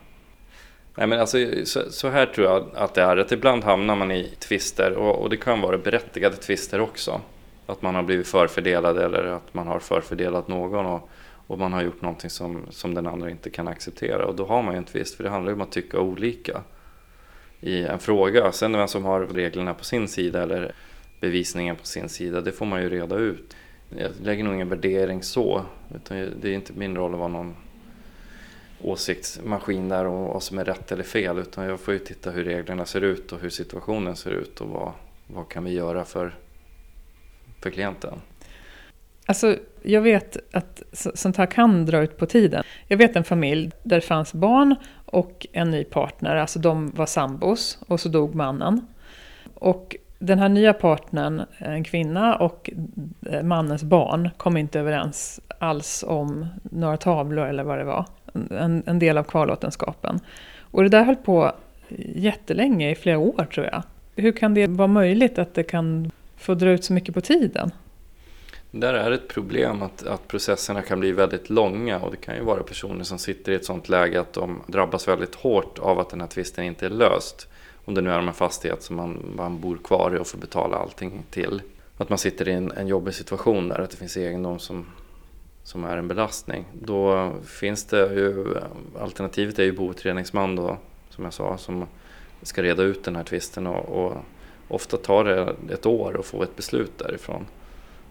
Nej, 0.94 1.06
men 1.06 1.20
alltså, 1.20 1.38
så, 1.64 1.80
så, 1.90 2.08
här 2.08 2.26
tror 2.26 2.46
jag 2.46 2.66
att 2.74 2.94
det 2.94 3.02
är. 3.02 3.16
Att 3.16 3.32
ibland 3.32 3.64
hamnar 3.64 3.96
man 3.96 4.10
i 4.10 4.34
tvister 4.38 4.92
och, 4.92 5.22
och 5.22 5.30
det 5.30 5.36
kan 5.36 5.60
vara 5.60 5.78
berättigade 5.78 6.36
tvister 6.36 6.80
också. 6.80 7.20
Att 7.66 7.82
man 7.82 7.94
har 7.94 8.02
blivit 8.02 8.26
förfördelad 8.26 8.98
eller 8.98 9.24
att 9.24 9.54
man 9.54 9.66
har 9.66 9.78
förfördelat 9.78 10.48
någon 10.48 10.86
och, 10.86 11.08
och 11.46 11.58
man 11.58 11.72
har 11.72 11.82
gjort 11.82 12.02
någonting 12.02 12.30
som, 12.30 12.66
som 12.70 12.94
den 12.94 13.06
andra 13.06 13.30
inte 13.30 13.50
kan 13.50 13.68
acceptera. 13.68 14.26
Och 14.26 14.34
då 14.34 14.46
har 14.46 14.62
man 14.62 14.74
ju 14.74 14.78
en 14.78 14.84
tvist 14.84 15.14
för 15.14 15.24
det 15.24 15.30
handlar 15.30 15.50
ju 15.50 15.54
om 15.54 15.60
att 15.60 15.72
tycka 15.72 16.00
olika 16.00 16.62
i 17.60 17.82
en 17.82 17.98
fråga. 17.98 18.52
Sen 18.52 18.72
vem 18.72 18.88
som 18.88 19.04
har 19.04 19.20
reglerna 19.20 19.74
på 19.74 19.84
sin 19.84 20.08
sida 20.08 20.42
eller 20.42 20.72
bevisningen 21.20 21.76
på 21.76 21.86
sin 21.86 22.08
sida, 22.08 22.40
det 22.40 22.52
får 22.52 22.66
man 22.66 22.82
ju 22.82 22.88
reda 22.88 23.16
ut. 23.16 23.56
Jag 23.96 24.10
lägger 24.22 24.44
nog 24.44 24.54
ingen 24.54 24.68
värdering 24.68 25.22
så. 25.22 25.64
Utan 25.94 26.32
det 26.40 26.48
är 26.48 26.54
inte 26.54 26.72
min 26.72 26.96
roll 26.96 27.12
att 27.12 27.18
vara 27.18 27.28
någon 27.28 27.56
åsiktsmaskin 28.80 29.88
där 29.88 30.04
och 30.04 30.28
vad 30.28 30.42
som 30.42 30.58
är 30.58 30.64
rätt 30.64 30.92
eller 30.92 31.02
fel. 31.02 31.38
Utan 31.38 31.64
jag 31.64 31.80
får 31.80 31.94
ju 31.94 32.00
titta 32.00 32.30
hur 32.30 32.44
reglerna 32.44 32.84
ser 32.84 33.00
ut 33.00 33.32
och 33.32 33.40
hur 33.40 33.50
situationen 33.50 34.16
ser 34.16 34.30
ut 34.30 34.60
och 34.60 34.68
vad, 34.68 34.92
vad 35.26 35.48
kan 35.48 35.64
vi 35.64 35.72
göra 35.72 36.04
för, 36.04 36.34
för 37.62 37.70
klienten. 37.70 38.14
Alltså, 39.26 39.56
jag 39.82 40.00
vet 40.00 40.36
att 40.52 40.82
sånt 40.92 41.36
här 41.36 41.46
kan 41.46 41.86
dra 41.86 42.02
ut 42.02 42.16
på 42.16 42.26
tiden. 42.26 42.64
Jag 42.88 42.96
vet 42.96 43.16
en 43.16 43.24
familj 43.24 43.70
där 43.82 43.96
det 43.96 44.06
fanns 44.06 44.32
barn 44.32 44.76
och 45.06 45.46
en 45.52 45.70
ny 45.70 45.84
partner. 45.84 46.36
Alltså 46.36 46.58
de 46.58 46.90
var 46.90 47.06
sambos 47.06 47.78
och 47.88 48.00
så 48.00 48.08
dog 48.08 48.34
mannen. 48.34 48.86
Och 49.54 49.96
den 50.18 50.38
här 50.38 50.48
nya 50.48 50.72
partnern, 50.72 51.42
en 51.58 51.84
kvinna 51.84 52.36
och 52.36 52.70
eh, 53.26 53.42
mannens 53.42 53.82
barn, 53.82 54.30
kom 54.36 54.56
inte 54.56 54.80
överens 54.80 55.40
alls 55.58 56.04
om 56.08 56.46
några 56.62 56.96
tavlor 56.96 57.46
eller 57.46 57.64
vad 57.64 57.78
det 57.78 57.84
var. 57.84 58.06
En, 58.50 58.82
en 58.86 58.98
del 58.98 59.18
av 59.18 59.24
kvarlåtenskapen. 59.24 60.20
Och 60.60 60.82
det 60.82 60.88
där 60.88 61.04
höll 61.04 61.16
på 61.16 61.52
jättelänge, 62.14 62.90
i 62.90 62.94
flera 62.94 63.18
år 63.18 63.46
tror 63.54 63.66
jag. 63.66 63.82
Hur 64.16 64.32
kan 64.32 64.54
det 64.54 64.66
vara 64.66 64.88
möjligt 64.88 65.38
att 65.38 65.54
det 65.54 65.62
kan 65.62 66.10
få 66.42 66.54
dra 66.54 66.70
ut 66.70 66.84
så 66.84 66.92
mycket 66.92 67.14
på 67.14 67.20
tiden? 67.20 67.70
Där 68.70 68.94
är 68.94 69.10
ett 69.10 69.28
problem 69.28 69.82
att, 69.82 70.06
att 70.06 70.28
processerna 70.28 70.82
kan 70.82 71.00
bli 71.00 71.12
väldigt 71.12 71.50
långa 71.50 72.00
och 72.00 72.10
det 72.10 72.16
kan 72.16 72.34
ju 72.36 72.42
vara 72.42 72.62
personer 72.62 73.04
som 73.04 73.18
sitter 73.18 73.52
i 73.52 73.54
ett 73.54 73.64
sånt 73.64 73.88
läge 73.88 74.20
att 74.20 74.32
de 74.32 74.62
drabbas 74.66 75.08
väldigt 75.08 75.34
hårt 75.34 75.78
av 75.78 75.98
att 75.98 76.10
den 76.10 76.20
här 76.20 76.28
tvisten 76.28 76.64
inte 76.64 76.86
är 76.86 76.90
löst 76.90 77.48
om 77.84 77.94
det 77.94 78.00
nu 78.00 78.10
är 78.10 78.18
en 78.18 78.32
fastighet 78.32 78.82
som 78.82 78.96
man, 78.96 79.32
man 79.36 79.60
bor 79.60 79.76
kvar 79.76 80.14
i 80.16 80.18
och 80.18 80.26
får 80.26 80.38
betala 80.38 80.76
allting 80.76 81.22
till. 81.30 81.62
Att 81.96 82.08
man 82.08 82.18
sitter 82.18 82.48
i 82.48 82.52
en, 82.52 82.72
en 82.72 82.88
jobbig 82.88 83.14
situation 83.14 83.68
där, 83.68 83.78
att 83.78 83.90
det 83.90 83.96
finns 83.96 84.16
egendom 84.16 84.58
som, 84.58 84.86
som 85.64 85.84
är 85.84 85.96
en 85.96 86.08
belastning. 86.08 86.64
Då 86.72 87.32
finns 87.44 87.84
det 87.84 88.14
ju, 88.14 88.46
alternativet 89.00 89.58
är 89.58 89.64
ju 89.64 89.72
boutredningsman 89.72 90.56
då, 90.56 90.76
som 91.10 91.24
jag 91.24 91.32
sa, 91.32 91.58
som 91.58 91.86
ska 92.42 92.62
reda 92.62 92.82
ut 92.82 93.04
den 93.04 93.16
här 93.16 93.24
tvisten 93.24 93.66
och, 93.66 94.04
och 94.04 94.16
ofta 94.72 94.96
tar 94.96 95.24
det 95.24 95.54
ett 95.72 95.86
år 95.86 96.16
att 96.20 96.26
få 96.26 96.42
ett 96.42 96.56
beslut 96.56 96.98
därifrån. 96.98 97.46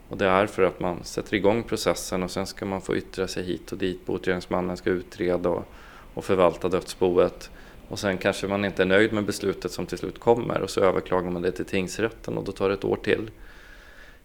Och 0.10 0.18
det 0.18 0.26
är 0.26 0.48
för 0.48 0.64
att 0.64 0.80
man 0.80 1.04
sätter 1.04 1.34
igång 1.34 1.64
processen 1.64 2.24
och 2.24 2.32
sen 2.32 2.48
ska 2.48 2.66
man 2.66 2.82
få 2.82 2.96
yttra 2.96 3.28
sig 3.28 3.44
hit 3.44 3.72
och 3.72 3.78
dit. 3.78 4.06
Boutredningsmannen 4.06 4.78
ska 4.78 4.90
utreda 4.90 5.50
och, 5.50 5.66
och 6.14 6.26
förvalta 6.26 6.70
dödsboet. 6.70 7.50
Och 7.88 8.00
sen 8.00 8.18
kanske 8.18 8.48
man 8.48 8.66
inte 8.66 8.82
är 8.82 8.86
nöjd 8.86 9.14
med 9.14 9.26
beslutet 9.26 9.72
som 9.72 9.86
till 9.86 9.98
slut 9.98 10.20
kommer 10.20 10.62
och 10.62 10.70
så 10.70 10.82
överklagar 10.82 11.32
man 11.32 11.42
det 11.42 11.52
till 11.52 11.66
tingsrätten 11.66 12.38
och 12.38 12.44
då 12.44 12.52
tar 12.52 12.70
det 12.70 12.74
ett 12.74 12.86
år 12.86 12.96
till. 13.04 13.32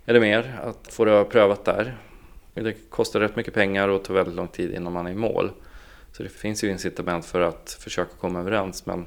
Eller 0.07 0.21
mer 0.21 0.61
att 0.65 0.93
få 0.93 1.05
det 1.05 1.25
prövat 1.25 1.65
där. 1.65 1.99
Det 2.55 2.91
kostar 2.91 3.21
rätt 3.21 3.37
mycket 3.37 3.55
pengar 3.55 3.89
och 3.89 4.05
tar 4.05 4.15
väldigt 4.15 4.35
lång 4.35 4.49
tid 4.49 4.75
innan 4.75 4.93
man 4.93 5.07
är 5.07 5.11
i 5.11 5.15
mål. 5.15 5.51
Så 6.13 6.23
det 6.23 6.29
finns 6.29 6.65
ju 6.65 6.71
incitament 6.71 7.27
för 7.27 7.41
att 7.41 7.79
försöka 7.81 8.11
komma 8.21 8.41
överens 8.41 8.87
men 8.87 9.07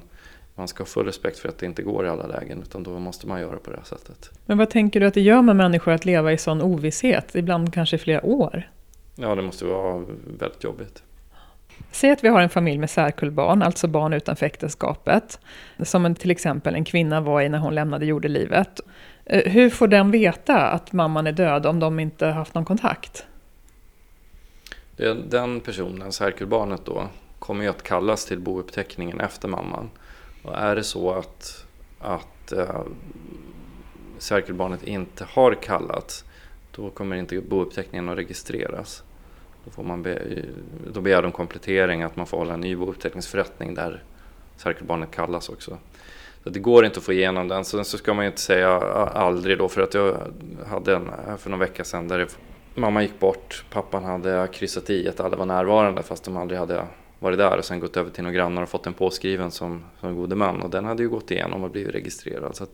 man 0.54 0.68
ska 0.68 0.80
ha 0.80 0.86
full 0.86 1.06
respekt 1.06 1.38
för 1.38 1.48
att 1.48 1.58
det 1.58 1.66
inte 1.66 1.82
går 1.82 2.06
i 2.06 2.08
alla 2.08 2.26
lägen 2.26 2.62
utan 2.62 2.82
då 2.82 2.98
måste 2.98 3.26
man 3.26 3.40
göra 3.40 3.56
på 3.56 3.70
det 3.70 3.76
här 3.76 3.84
sättet. 3.84 4.30
Men 4.46 4.58
vad 4.58 4.70
tänker 4.70 5.00
du 5.00 5.06
att 5.06 5.14
det 5.14 5.20
gör 5.20 5.42
med 5.42 5.56
människor 5.56 5.92
att 5.92 6.04
leva 6.04 6.32
i 6.32 6.38
sån 6.38 6.62
ovisshet, 6.62 7.34
ibland 7.34 7.74
kanske 7.74 7.96
i 7.96 7.98
flera 7.98 8.26
år? 8.26 8.70
Ja, 9.14 9.34
det 9.34 9.42
måste 9.42 9.64
vara 9.64 10.04
väldigt 10.38 10.64
jobbigt. 10.64 11.02
Säg 11.92 12.10
att 12.10 12.24
vi 12.24 12.28
har 12.28 12.40
en 12.40 12.48
familj 12.48 12.78
med 12.78 12.90
särkullbarn, 12.90 13.62
alltså 13.62 13.88
barn 13.88 14.12
utanför 14.12 14.46
äktenskapet, 14.46 15.40
som 15.82 16.06
en, 16.06 16.14
till 16.14 16.30
exempel 16.30 16.74
en 16.74 16.84
kvinna 16.84 17.20
var 17.20 17.40
i 17.40 17.48
när 17.48 17.58
hon 17.58 17.74
lämnade 17.74 18.06
jordelivet. 18.06 18.80
Eh, 19.24 19.52
hur 19.52 19.70
får 19.70 19.88
den 19.88 20.10
veta 20.10 20.66
att 20.66 20.92
mamman 20.92 21.26
är 21.26 21.32
död 21.32 21.66
om 21.66 21.80
de 21.80 22.00
inte 22.00 22.26
haft 22.26 22.54
någon 22.54 22.64
kontakt? 22.64 23.26
Den 25.28 25.60
personen, 25.60 26.12
särkullbarnet 26.12 26.84
då, 26.84 27.08
kommer 27.38 27.64
ju 27.64 27.70
att 27.70 27.82
kallas 27.82 28.24
till 28.24 28.40
bouppteckningen 28.40 29.20
efter 29.20 29.48
mamman. 29.48 29.90
Och 30.42 30.58
är 30.58 30.76
det 30.76 30.84
så 30.84 31.10
att, 31.12 31.66
att 31.98 32.52
eh, 32.52 32.60
äh, 32.60 32.82
särkullbarnet 34.18 34.84
inte 34.84 35.24
har 35.24 35.54
kallats, 35.54 36.24
då 36.70 36.90
kommer 36.90 37.16
inte 37.16 37.40
bouppteckningen 37.40 38.08
att 38.08 38.18
registreras. 38.18 39.02
Då, 39.64 39.70
får 39.70 39.82
man 39.82 40.02
be, 40.02 40.44
då 40.92 41.00
begär 41.00 41.22
de 41.22 41.32
komplettering 41.32 42.02
att 42.02 42.16
man 42.16 42.26
får 42.26 42.38
hålla 42.38 42.54
en 42.54 42.60
ny 42.60 42.76
bouppteckningsförrättning 42.76 43.74
där 43.74 44.02
särkullbarnet 44.56 45.10
kallas 45.10 45.48
också. 45.48 45.78
Så 46.44 46.50
det 46.50 46.60
går 46.60 46.84
inte 46.84 46.98
att 46.98 47.04
få 47.04 47.12
igenom 47.12 47.48
den. 47.48 47.64
Sen 47.64 47.84
så 47.84 47.98
ska 47.98 48.14
man 48.14 48.24
ju 48.24 48.30
inte 48.30 48.40
säga 48.40 48.68
aldrig 49.14 49.58
då 49.58 49.68
för 49.68 49.82
att 49.82 49.94
jag 49.94 50.16
hade 50.66 50.96
en 50.96 51.08
eh, 51.28 51.36
för 51.36 51.50
någon 51.50 51.58
vecka 51.58 51.84
sedan 51.84 52.08
där 52.08 52.28
mamma 52.74 53.02
gick 53.02 53.20
bort, 53.20 53.64
pappan 53.70 54.04
hade 54.04 54.48
kryssat 54.52 54.90
i 54.90 55.08
att 55.08 55.20
alla 55.20 55.36
var 55.36 55.46
närvarande 55.46 56.02
fast 56.02 56.24
de 56.24 56.36
aldrig 56.36 56.60
hade 56.60 56.84
varit 57.20 57.38
där 57.38 57.58
och 57.58 57.64
sen 57.64 57.80
gått 57.80 57.96
över 57.96 58.10
till 58.10 58.22
några 58.22 58.34
grannar 58.34 58.62
och 58.62 58.68
fått 58.68 58.84
den 58.84 58.94
påskriven 58.94 59.50
som, 59.50 59.84
som 60.00 60.16
gode 60.16 60.36
man 60.36 60.62
och 60.62 60.70
den 60.70 60.84
hade 60.84 61.02
ju 61.02 61.08
gått 61.08 61.30
igenom 61.30 61.64
och 61.64 61.70
blivit 61.70 61.94
registrerad. 61.94 62.56
Så 62.56 62.66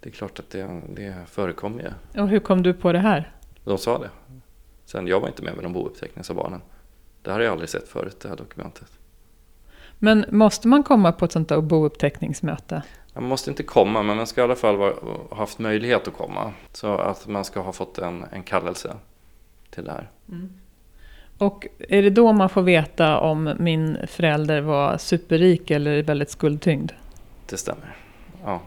det 0.00 0.08
är 0.08 0.12
klart 0.12 0.38
att 0.38 0.50
det, 0.50 0.82
det 0.88 1.14
förekommer 1.26 1.82
ju. 1.82 2.20
Och 2.22 2.28
hur 2.28 2.40
kom 2.40 2.62
du 2.62 2.74
på 2.74 2.92
det 2.92 2.98
här? 2.98 3.32
De 3.64 3.78
sa 3.78 3.98
det. 3.98 4.10
Sen 4.84 5.06
jag 5.06 5.20
var 5.20 5.28
inte 5.28 5.42
med 5.42 5.54
vid 5.54 5.62
någon 5.62 5.72
bouppteckning 5.72 6.24
sa 6.24 6.34
barnen. 6.34 6.60
Det 7.22 7.30
har 7.30 7.40
jag 7.40 7.52
aldrig 7.52 7.68
sett 7.68 7.88
förut, 7.88 8.20
det 8.20 8.28
här 8.28 8.36
dokumentet. 8.36 8.92
Men 9.98 10.24
måste 10.30 10.68
man 10.68 10.82
komma 10.82 11.12
på 11.12 11.24
ett 11.24 11.32
sånt 11.32 11.48
där 11.48 11.60
bouppteckningsmöte? 11.60 12.82
Man 13.14 13.24
måste 13.24 13.50
inte 13.50 13.62
komma, 13.62 14.02
men 14.02 14.16
man 14.16 14.26
ska 14.26 14.40
i 14.40 14.44
alla 14.44 14.56
fall 14.56 14.76
ha 14.76 14.94
haft 15.36 15.58
möjlighet 15.58 16.08
att 16.08 16.14
komma. 16.14 16.52
Så 16.72 16.94
att 16.94 17.26
man 17.26 17.44
ska 17.44 17.60
ha 17.60 17.72
fått 17.72 17.98
en, 17.98 18.24
en 18.32 18.42
kallelse 18.42 18.96
till 19.70 19.84
det 19.84 19.90
här. 19.90 20.10
Mm. 20.28 20.52
Och 21.38 21.66
är 21.88 22.02
det 22.02 22.10
då 22.10 22.32
man 22.32 22.48
får 22.48 22.62
veta 22.62 23.18
om 23.18 23.54
min 23.58 23.98
förälder 24.06 24.60
var 24.60 24.98
superrik 24.98 25.70
eller 25.70 26.02
väldigt 26.02 26.30
skuldtyngd? 26.30 26.92
Det 27.50 27.56
stämmer, 27.56 27.96
ja. 28.44 28.60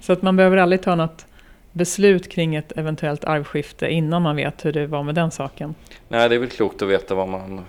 Så 0.00 0.12
att 0.12 0.22
man 0.22 0.36
behöver 0.36 0.56
aldrig 0.56 0.82
ta 0.82 0.94
något 0.94 1.26
beslut 1.72 2.32
kring 2.32 2.54
ett 2.54 2.72
eventuellt 2.76 3.24
arvskifte 3.24 3.88
innan 3.88 4.22
man 4.22 4.36
vet 4.36 4.64
hur 4.64 4.72
det 4.72 4.86
var 4.86 5.02
med 5.02 5.14
den 5.14 5.30
saken? 5.30 5.74
Nej, 6.08 6.28
det 6.28 6.34
är 6.34 6.38
väl 6.38 6.48
klokt 6.48 6.82
att 6.82 6.88
veta 6.88 7.14
vad 7.14 7.28
man 7.28 7.60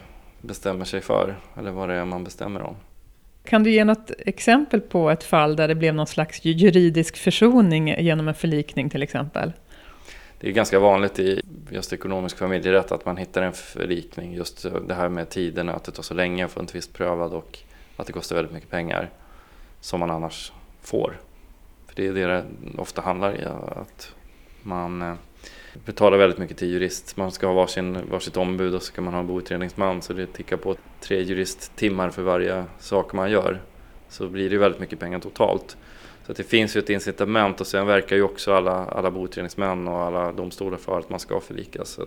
bestämmer 0.41 0.85
sig 0.85 1.01
för, 1.01 1.35
eller 1.57 1.71
vad 1.71 1.89
det 1.89 1.95
är 1.95 2.05
man 2.05 2.23
bestämmer 2.23 2.61
om. 2.61 2.75
Kan 3.43 3.63
du 3.63 3.71
ge 3.71 3.85
något 3.85 4.11
exempel 4.17 4.81
på 4.81 5.09
ett 5.09 5.23
fall 5.23 5.55
där 5.55 5.67
det 5.67 5.75
blev 5.75 5.95
någon 5.95 6.07
slags 6.07 6.45
juridisk 6.45 7.17
försoning 7.17 7.95
genom 7.99 8.27
en 8.27 8.33
förlikning 8.33 8.89
till 8.89 9.03
exempel? 9.03 9.53
Det 10.39 10.47
är 10.47 10.51
ganska 10.51 10.79
vanligt 10.79 11.19
i 11.19 11.41
just 11.69 11.93
ekonomisk 11.93 12.37
familjerätt 12.37 12.91
att 12.91 13.05
man 13.05 13.17
hittar 13.17 13.41
en 13.41 13.53
förlikning. 13.53 14.33
Just 14.33 14.65
det 14.87 14.93
här 14.93 15.09
med 15.09 15.29
tiden, 15.29 15.69
att 15.69 15.83
det 15.83 15.91
tar 15.91 16.03
så 16.03 16.13
länge 16.13 16.45
att 16.45 16.51
få 16.51 16.59
en 16.59 16.65
tvist 16.65 16.93
prövad 16.93 17.33
och 17.33 17.59
att 17.97 18.07
det 18.07 18.13
kostar 18.13 18.35
väldigt 18.35 18.53
mycket 18.53 18.69
pengar 18.69 19.09
som 19.81 19.99
man 19.99 20.11
annars 20.11 20.51
får. 20.81 21.17
För 21.87 21.95
det 21.95 22.07
är 22.07 22.13
det 22.13 22.27
det 22.27 22.45
ofta 22.77 23.01
handlar 23.01 23.47
om, 23.47 23.81
att 23.81 24.15
man 24.61 25.01
eh, 25.01 25.13
betalar 25.85 26.17
väldigt 26.17 26.39
mycket 26.39 26.57
till 26.57 26.69
jurist. 26.69 27.17
Man 27.17 27.31
ska 27.31 27.47
ha 27.47 27.53
varsin, 27.53 27.97
varsitt 28.11 28.37
ombud 28.37 28.75
och 28.75 28.81
så 28.81 28.87
ska 28.87 29.01
man 29.01 29.13
ha 29.13 29.19
en 29.19 29.27
boutredningsman 29.27 30.01
så 30.01 30.13
det 30.13 30.27
tickar 30.27 30.57
på 30.57 30.75
tre 31.01 31.21
juristtimmar 31.21 32.09
för 32.09 32.21
varje 32.21 32.65
sak 32.79 33.13
man 33.13 33.31
gör. 33.31 33.61
Så 34.09 34.27
blir 34.27 34.49
det 34.49 34.57
väldigt 34.57 34.79
mycket 34.79 34.99
pengar 34.99 35.19
totalt. 35.19 35.77
Så 36.25 36.33
det 36.33 36.43
finns 36.43 36.75
ju 36.75 36.79
ett 36.79 36.89
incitament 36.89 37.61
och 37.61 37.67
sen 37.67 37.87
verkar 37.87 38.15
ju 38.15 38.21
också 38.21 38.53
alla, 38.53 38.85
alla 38.85 39.11
boutredningsmän 39.11 39.87
och 39.87 39.99
alla 39.99 40.31
domstolar 40.31 40.77
för 40.77 40.99
att 40.99 41.09
man 41.09 41.19
ska 41.19 41.39
förlikas. 41.39 41.89
Så 41.89 42.05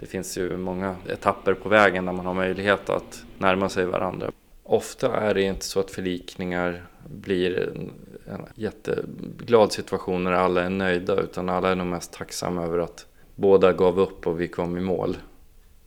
det 0.00 0.06
finns 0.06 0.38
ju 0.38 0.56
många 0.56 0.96
etapper 1.08 1.54
på 1.54 1.68
vägen 1.68 2.06
där 2.06 2.12
man 2.12 2.26
har 2.26 2.34
möjlighet 2.34 2.90
att 2.90 3.24
närma 3.38 3.68
sig 3.68 3.86
varandra. 3.86 4.30
Ofta 4.62 5.16
är 5.16 5.34
det 5.34 5.42
inte 5.42 5.64
så 5.64 5.80
att 5.80 5.90
förlikningar 5.90 6.86
blir 7.08 7.58
en, 7.58 7.90
en 8.34 8.46
jätteglad 8.54 9.72
situation 9.72 10.24
när 10.24 10.32
alla 10.32 10.62
är 10.64 10.70
nöjda 10.70 11.20
utan 11.20 11.48
alla 11.48 11.70
är 11.70 11.74
nog 11.74 11.86
mest 11.86 12.12
tacksamma 12.12 12.64
över 12.64 12.78
att 12.78 13.06
båda 13.34 13.72
gav 13.72 14.00
upp 14.00 14.26
och 14.26 14.40
vi 14.40 14.48
kom 14.48 14.78
i 14.78 14.80
mål. 14.80 15.16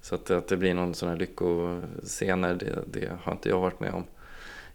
Så 0.01 0.15
att, 0.15 0.31
att 0.31 0.47
det 0.47 0.57
blir 0.57 0.73
någon 0.73 0.93
sån 0.93 1.09
här 1.09 1.17
lyckoscener, 1.17 2.53
det, 2.53 2.83
det 2.85 3.11
har 3.23 3.31
inte 3.31 3.49
jag 3.49 3.59
varit 3.59 3.79
med 3.79 3.93
om. 3.93 4.03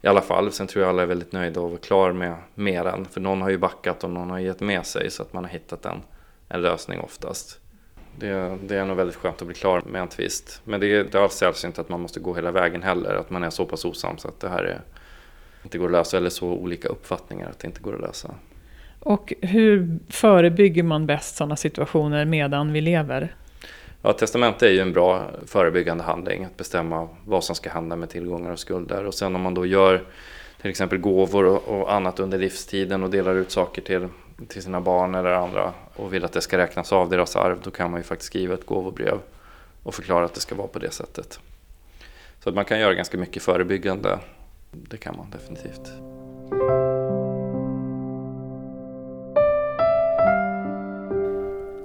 I 0.02 0.06
alla 0.06 0.20
fall, 0.20 0.52
sen 0.52 0.66
tror 0.66 0.82
jag 0.82 0.88
alla 0.88 1.02
är 1.02 1.06
väldigt 1.06 1.32
nöjda 1.32 1.60
och 1.60 1.82
klar 1.82 2.12
med 2.12 2.36
mer 2.54 2.84
än. 2.84 3.04
För 3.04 3.20
någon 3.20 3.42
har 3.42 3.50
ju 3.50 3.58
backat 3.58 4.04
och 4.04 4.10
någon 4.10 4.30
har 4.30 4.38
gett 4.38 4.60
med 4.60 4.86
sig 4.86 5.10
så 5.10 5.22
att 5.22 5.32
man 5.32 5.44
har 5.44 5.50
hittat 5.50 5.86
en, 5.86 6.02
en 6.48 6.62
lösning 6.62 7.00
oftast. 7.00 7.60
Det, 8.18 8.58
det 8.62 8.76
är 8.76 8.84
nog 8.84 8.96
väldigt 8.96 9.16
skönt 9.16 9.40
att 9.40 9.46
bli 9.46 9.56
klar 9.56 9.82
med 9.86 10.02
en 10.02 10.08
tvist. 10.08 10.60
Men 10.64 10.80
det 10.80 10.86
är, 10.86 11.04
det 11.04 11.14
är 11.14 11.22
alls 11.22 11.34
sällsynt 11.34 11.78
att 11.78 11.88
man 11.88 12.00
måste 12.00 12.20
gå 12.20 12.34
hela 12.34 12.50
vägen 12.50 12.82
heller. 12.82 13.14
Att 13.14 13.30
man 13.30 13.44
är 13.44 13.50
så 13.50 13.64
pass 13.64 13.84
osams 13.84 14.26
att 14.26 14.40
det 14.40 14.48
här 14.48 14.64
är, 14.64 14.80
inte 15.62 15.78
går 15.78 15.86
att 15.86 15.92
lösa. 15.92 16.16
Eller 16.16 16.30
så 16.30 16.46
olika 16.46 16.88
uppfattningar 16.88 17.50
att 17.50 17.58
det 17.58 17.66
inte 17.66 17.80
går 17.80 17.94
att 17.94 18.00
lösa. 18.00 18.34
Och 19.00 19.32
hur 19.40 19.98
förebygger 20.08 20.82
man 20.82 21.06
bäst 21.06 21.36
sådana 21.36 21.56
situationer 21.56 22.24
medan 22.24 22.72
vi 22.72 22.80
lever? 22.80 23.34
Ja, 24.02 24.12
testamente 24.12 24.66
är 24.66 24.70
ju 24.70 24.80
en 24.80 24.92
bra 24.92 25.30
förebyggande 25.46 26.04
handling. 26.04 26.44
Att 26.44 26.56
bestämma 26.56 27.08
vad 27.24 27.44
som 27.44 27.56
ska 27.56 27.70
hända 27.70 27.96
med 27.96 28.10
tillgångar 28.10 28.50
och 28.50 28.58
skulder. 28.58 29.04
Och 29.04 29.14
sen 29.14 29.34
om 29.34 29.42
man 29.42 29.54
då 29.54 29.66
gör 29.66 30.04
till 30.60 30.70
exempel 30.70 30.98
gåvor 30.98 31.44
och, 31.44 31.92
annat 31.92 32.20
under 32.20 32.38
livstiden 32.38 33.02
och 33.02 33.10
delar 33.10 33.34
ut 33.34 33.50
saker 33.50 33.82
till, 33.82 34.08
till 34.48 34.62
sina 34.62 34.80
barn 34.80 35.14
eller 35.14 35.30
andra 35.30 35.72
och 35.96 36.14
vill 36.14 36.24
att 36.24 36.32
det 36.32 36.40
ska 36.40 36.58
räknas 36.58 36.92
av 36.92 37.08
deras 37.08 37.36
arv. 37.36 37.58
Då 37.62 37.70
kan 37.70 37.90
man 37.90 38.00
ju 38.00 38.04
faktiskt 38.04 38.26
skriva 38.26 38.54
ett 38.54 38.66
gåvobrev 38.66 39.18
och 39.82 39.94
förklara 39.94 40.24
att 40.24 40.34
det 40.34 40.40
ska 40.40 40.54
vara 40.54 40.68
på 40.68 40.78
det 40.78 40.90
sättet. 40.90 41.40
Så 42.40 42.48
att 42.48 42.54
man 42.54 42.64
kan 42.64 42.80
göra 42.80 42.94
ganska 42.94 43.18
mycket 43.18 43.42
förebyggande. 43.42 44.18
Det 44.70 44.96
kan 44.96 45.16
man 45.16 45.30
definitivt. 45.30 45.92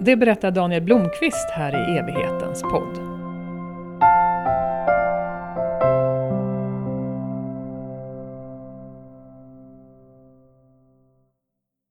Det 0.06 0.16
berättar 0.16 0.52
Daniel 0.52 0.82
Blomqvist 0.82 1.50
här 1.50 1.72
i 1.72 1.98
evighetens 1.98 2.62
podd. 2.62 3.13